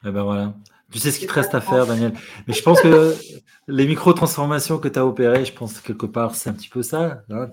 [0.05, 0.55] Eh ben voilà.
[0.91, 2.13] Tu sais ce qu'il te reste à faire, Daniel.
[2.49, 3.15] Mais je pense que
[3.69, 6.83] les micro-transformations que tu as opérées, je pense que quelque part, c'est un petit peu
[6.83, 7.23] ça.
[7.31, 7.49] Hein.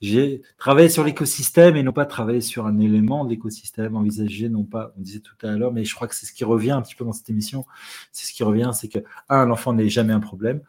[0.00, 4.64] J'ai travaillé sur l'écosystème et non pas travaillé sur un élément de l'écosystème, envisagé, non
[4.64, 6.82] pas, on disait tout à l'heure, mais je crois que c'est ce qui revient un
[6.82, 7.66] petit peu dans cette émission.
[8.10, 10.60] C'est ce qui revient, c'est que, un, l'enfant n'est jamais un problème,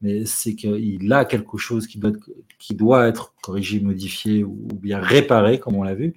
[0.00, 4.68] mais c'est qu'il a quelque chose qui doit, être, qui doit être corrigé, modifié ou
[4.72, 6.14] bien réparé, comme on l'a vu.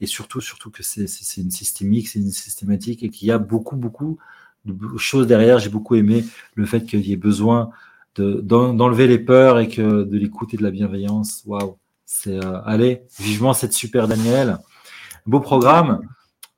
[0.00, 1.06] Et surtout, surtout que c'est
[1.36, 4.18] une systémique, c'est une systématique et qu'il y a beaucoup, beaucoup
[4.64, 5.58] de choses derrière.
[5.58, 6.24] J'ai beaucoup aimé
[6.54, 7.70] le fait qu'il y ait besoin
[8.16, 11.42] d'enlever les peurs et que de l'écoute et de la bienveillance.
[11.46, 14.58] Waouh, c'est euh, allez, vivement cette super Daniel.
[15.26, 16.00] Beau programme.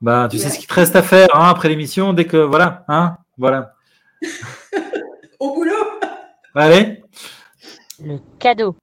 [0.01, 2.85] Bah, tu sais ce qu'il te reste à faire hein, après l'émission, dès que voilà,
[2.89, 3.74] hein, voilà.
[5.41, 5.76] Au boulot.
[6.57, 7.03] Allez.
[8.03, 8.75] Le cadeau.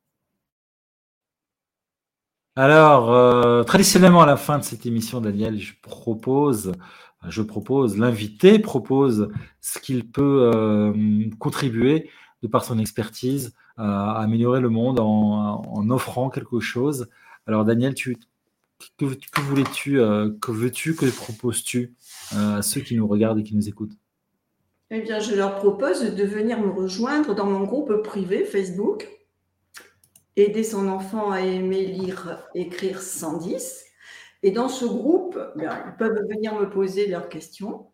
[2.56, 6.72] Alors, euh, traditionnellement à la fin de cette émission, Daniel, je propose
[7.30, 9.30] je propose, l'invité propose
[9.62, 12.10] ce qu'il peut euh, contribuer
[12.42, 17.10] de par son expertise à améliorer le monde en, offrant quelque chose.
[17.48, 18.18] Alors Daniel, tu,
[18.98, 19.06] que,
[19.42, 21.96] voulais-tu, euh, que veux-tu, que proposes-tu
[22.36, 23.98] euh, à ceux qui nous regardent et qui nous écoutent?
[24.92, 29.10] Eh bien, je leur propose de venir me rejoindre dans mon groupe privé Facebook,
[30.36, 33.86] aider son enfant à aimer lire, écrire 110
[34.44, 37.88] et dans ce groupe, ben, ils peuvent venir me poser leurs questions,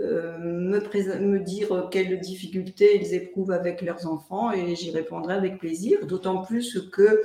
[0.00, 6.06] euh, me, dire quelles difficultés ils éprouvent avec leurs enfants et j'y répondrai avec plaisir,
[6.06, 7.24] d'autant plus que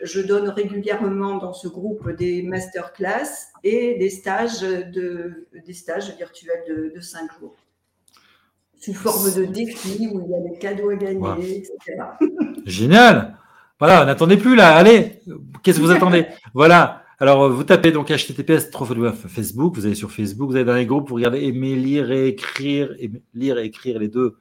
[0.00, 6.64] je donne régulièrement dans ce groupe des masterclass et des stages, de, des stages virtuels
[6.66, 7.54] de, de 5 jours
[8.84, 11.72] sous forme de défis où il y a des cadeaux à gagner, etc.
[12.66, 13.36] Génial
[13.78, 15.20] Voilà, n'attendez plus là, allez
[15.62, 16.26] Qu'est-ce que vous attendez?
[16.52, 18.70] Voilà alors, vous tapez donc https
[19.28, 22.26] Facebook, vous allez sur Facebook, vous allez dans les groupes, vous regardez aimer lire et
[22.26, 22.90] écrire,
[23.32, 24.36] lire et écrire les deux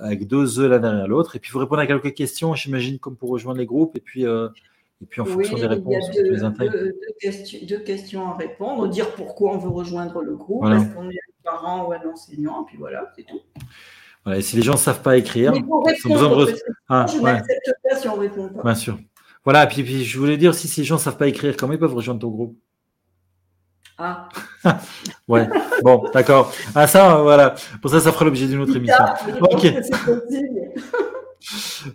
[0.00, 1.36] avec deux E l'un derrière l'autre.
[1.36, 3.96] Et puis vous répondez à quelques questions, j'imagine, comme pour rejoindre les groupes.
[3.96, 4.48] Et puis, euh,
[5.02, 6.22] et puis en fonction des réponses, il y a
[7.66, 11.42] deux, questions, à répondre, dire pourquoi on veut rejoindre le groupe, est-ce qu'on est un
[11.42, 13.40] parent ou un enseignant, et puis voilà, c'est tout.
[14.24, 15.82] Voilà, et si les gens ne savent pas écrire, ils ont
[16.12, 16.54] besoin de...
[16.88, 18.62] ah, je n'accepte pas si on ne répond pas.
[18.62, 18.96] Bien sûr.
[19.44, 21.78] Voilà, puis, puis je voulais dire, si ces gens ne savent pas écrire, comment ils
[21.78, 22.56] peuvent rejoindre ton groupe?
[23.98, 24.28] Ah.
[25.28, 25.48] ouais,
[25.82, 26.52] bon, d'accord.
[26.76, 27.56] Ah, ça, voilà.
[27.80, 29.04] Pour ça, ça fera l'objet d'une autre émission.
[29.40, 29.66] Ok.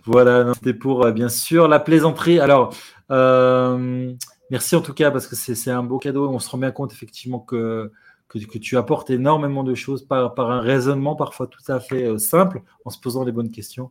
[0.04, 2.40] voilà, c'était pour, euh, bien sûr, la plaisanterie.
[2.40, 2.74] Alors,
[3.10, 4.14] euh,
[4.50, 6.28] merci en tout cas, parce que c'est un beau cadeau.
[6.28, 7.92] On se rend bien compte, effectivement, que,
[8.28, 12.18] que, tu apportes énormément de choses par, par un raisonnement parfois tout à fait euh,
[12.18, 13.90] simple, en se posant les bonnes questions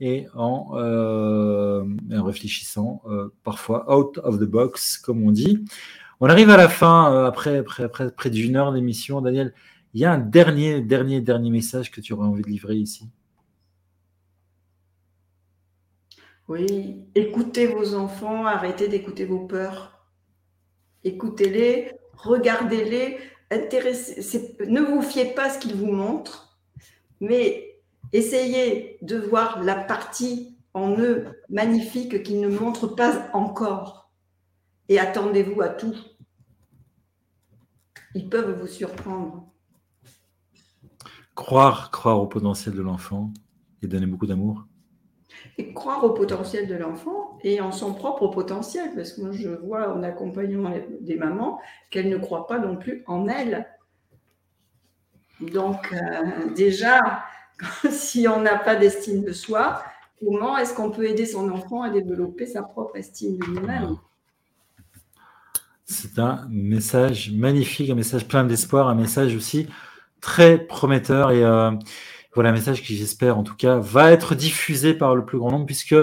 [0.00, 5.64] et en, euh, réfléchissant euh, parfois out of the box, comme on dit.
[6.20, 9.20] On arrive à la fin, euh, après, après, après près d'une heure d'émission.
[9.20, 9.54] Daniel,
[9.94, 13.08] il y a un dernier, dernier, dernier message que tu aurais envie de livrer ici?
[16.50, 20.06] Oui, écoutez vos enfants, arrêtez d'écouter vos peurs.
[21.04, 23.18] Écoutez-les, regardez-les,
[23.50, 26.58] intéressez, ne vous fiez pas à ce qu'ils vous montrent,
[27.20, 27.70] mais
[28.12, 34.10] Essayez de voir la partie en eux magnifique qu'ils ne montrent pas encore.
[34.88, 35.94] Et attendez-vous à tout.
[38.16, 39.48] Ils peuvent vous surprendre.
[41.36, 43.32] Croire, croire au potentiel de l'enfant
[43.80, 44.66] et donner beaucoup d'amour.
[45.58, 49.48] Et croire au potentiel de l'enfant et en son propre potentiel, parce que moi je
[49.48, 51.60] vois en accompagnant des mamans
[51.90, 53.66] qu'elles ne croient pas non plus en elles.
[55.40, 57.24] Donc euh, déjà,
[57.90, 59.82] si on n'a pas d'estime de soi,
[60.18, 63.96] comment est-ce qu'on peut aider son enfant à développer sa propre estime de lui-même?
[65.84, 69.66] C'est un message magnifique, un message plein d'espoir, un message aussi
[70.20, 71.72] très prometteur et euh,
[72.34, 75.50] voilà un message qui j'espère en tout cas va être diffusé par le plus grand
[75.50, 75.96] nombre puisque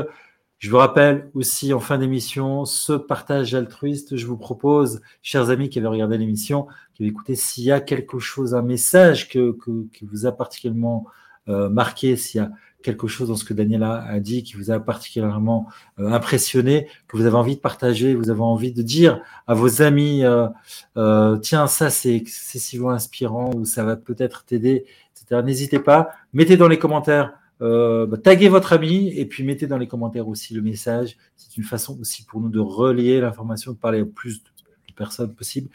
[0.60, 4.16] je vous rappelle aussi en fin d'émission ce partage altruiste.
[4.16, 7.80] Je vous propose, chers amis qui avaient regardé l'émission, qui avaient écouté, s'il y a
[7.80, 9.56] quelque chose, un message que,
[9.94, 11.06] qui vous a particulièrement
[11.48, 12.52] euh, marqué, s'il y a
[12.88, 15.68] quelque chose dans ce que Daniela a dit qui vous a particulièrement
[16.00, 19.82] euh, impressionné, que vous avez envie de partager, vous avez envie de dire à vos
[19.82, 25.42] amis, euh, tiens, ça c'est excessivement inspirant ou ça va peut-être t'aider, etc.
[25.44, 29.88] N'hésitez pas, mettez dans les commentaires, bah, taguez votre ami et puis mettez dans les
[29.88, 31.18] commentaires aussi le message.
[31.36, 35.34] C'est une façon aussi pour nous de relier l'information, de parler au plus de personnes
[35.34, 35.70] possible.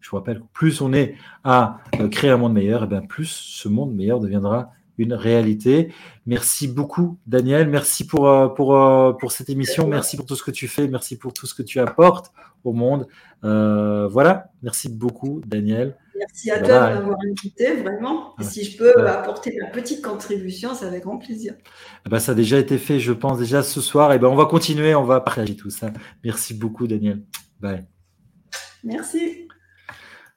[0.00, 1.14] Je vous rappelle, plus on est
[1.44, 1.78] à
[2.10, 5.92] créer un monde meilleur, et bien plus ce monde meilleur deviendra une réalité.
[6.26, 7.68] Merci beaucoup, Daniel.
[7.68, 9.86] Merci pour, euh, pour, euh, pour cette émission.
[9.86, 10.88] Merci pour tout ce que tu fais.
[10.88, 12.32] Merci pour tout ce que tu apportes
[12.64, 13.06] au monde.
[13.44, 14.50] Euh, voilà.
[14.62, 15.96] Merci beaucoup, Daniel.
[16.16, 18.34] Merci à toi de m'avoir invité, vraiment.
[18.40, 21.54] si je peux apporter ma petite contribution, c'est avec grand plaisir.
[22.04, 24.12] Eh ben, ça a déjà été fait, je pense, déjà ce soir.
[24.12, 25.92] Et eh ben, on va continuer, on va partager tout ça.
[26.24, 27.22] Merci beaucoup, Daniel.
[27.60, 27.86] Bye.
[28.82, 29.47] Merci.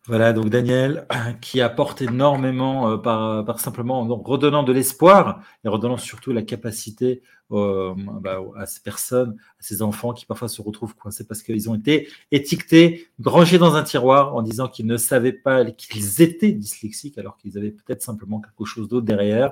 [0.08, 1.06] Voilà, donc Daniel,
[1.42, 6.42] qui apporte énormément euh, par, par, simplement en redonnant de l'espoir et redonnant surtout la
[6.42, 7.22] capacité
[7.52, 11.70] euh, bah, à ces personnes, à ces enfants qui parfois se retrouvent coincés parce qu'ils
[11.70, 16.54] ont été étiquetés, rangés dans un tiroir en disant qu'ils ne savaient pas qu'ils étaient
[16.54, 19.52] dyslexiques alors qu'ils avaient peut-être simplement quelque chose d'autre derrière,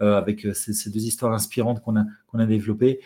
[0.00, 2.98] euh, avec ces, deux histoires inspirantes qu'on a développées.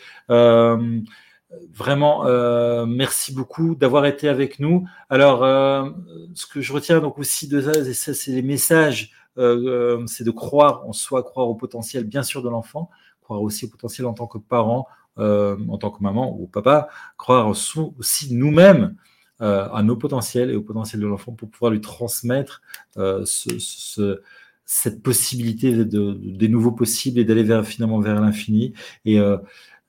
[1.53, 4.87] Euh, Vraiment, euh, merci beaucoup d'avoir été avec nous.
[5.09, 5.91] Alors, euh,
[6.35, 10.87] ce que je retiens donc aussi de ça, c'est les messages, euh, c'est de croire
[10.87, 12.91] en soi, croire au potentiel, bien sûr, de l'enfant,
[13.23, 14.87] croire aussi au potentiel en tant que parent,
[15.17, 18.95] en tant que maman ou papa, croire aussi nous-mêmes
[19.41, 22.63] à nos potentiels et au potentiel de l'enfant pour pouvoir lui transmettre
[22.95, 24.21] ce,
[24.65, 28.75] cette possibilité de, des nouveaux possibles et d'aller vers, finalement vers l'infini.
[29.07, 29.19] Et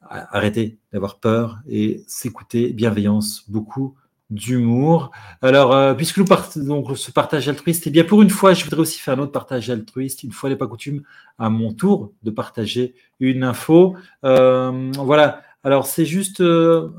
[0.10, 3.96] arrêter d'avoir peur et s'écouter, bienveillance, beaucoup
[4.30, 5.12] d'humour.
[5.42, 8.64] Alors, euh, puisque nous partons ce partage altruiste, et eh bien pour une fois, je
[8.64, 11.02] voudrais aussi faire un autre partage altruiste, une fois n'est pas coutume,
[11.38, 13.96] à mon tour de partager une info.
[14.24, 15.42] Euh, voilà.
[15.64, 16.90] Alors, c'est juste euh,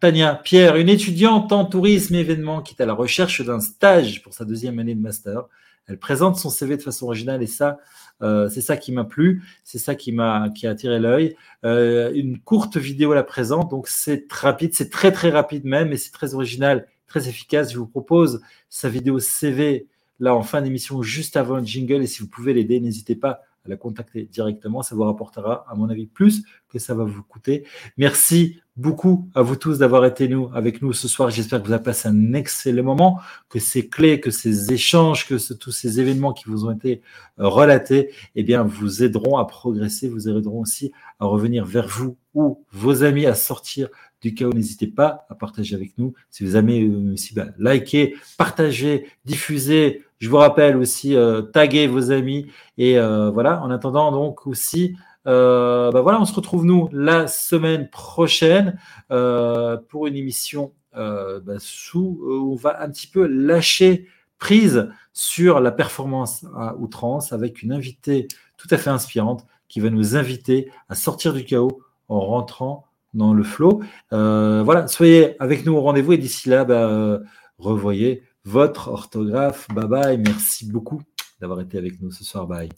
[0.00, 4.22] Tania Pierre, une étudiante en tourisme et événements qui est à la recherche d'un stage
[4.22, 5.44] pour sa deuxième année de master.
[5.86, 7.76] Elle présente son CV de façon originale et ça, euh,
[8.20, 11.36] c'est ça qui m'a plu, c'est ça qui m'a qui a attiré l'œil.
[11.64, 15.96] Euh, une courte vidéo la présente, donc c'est rapide, c'est très très rapide même, et
[15.96, 17.72] c'est très original, très efficace.
[17.72, 19.86] Je vous propose sa vidéo CV
[20.20, 23.42] là en fin d'émission juste avant le jingle, et si vous pouvez l'aider, n'hésitez pas
[23.64, 24.82] à la contacter directement.
[24.82, 27.66] Ça vous rapportera, à mon avis, plus que ça va vous coûter.
[27.96, 31.30] Merci beaucoup à vous tous d'avoir été nous, avec nous ce soir.
[31.30, 35.36] J'espère que vous avez passé un excellent moment, que ces clés, que ces échanges, que
[35.54, 37.00] tous ces événements qui vous ont été
[37.38, 42.16] euh, relatés, eh bien, vous aideront à progresser, vous aideront aussi à revenir vers vous
[42.34, 43.88] ou vos amis à sortir
[44.20, 44.52] du chaos.
[44.52, 46.14] N'hésitez pas à partager avec nous.
[46.30, 50.02] Si vous aimez euh, aussi, bah, likez, partagez, diffusez.
[50.18, 52.46] Je vous rappelle aussi, euh, taguez vos amis.
[52.76, 54.96] Et voilà, en attendant donc aussi,
[55.26, 58.78] euh, bah voilà, on se retrouve nous la semaine prochaine
[59.10, 61.54] euh, pour une émission euh, bah,
[61.94, 64.06] où on va un petit peu lâcher
[64.38, 69.90] prise sur la performance à outrance avec une invitée tout à fait inspirante qui va
[69.90, 73.80] nous inviter à sortir du chaos en rentrant dans le flow.
[74.10, 77.20] voilà, soyez avec nous au rendez-vous et d'ici là, bah,
[77.58, 79.68] revoyez votre orthographe.
[79.72, 81.00] Bye bye, merci beaucoup
[81.40, 82.46] d'avoir été avec nous ce soir.
[82.46, 82.68] Bye.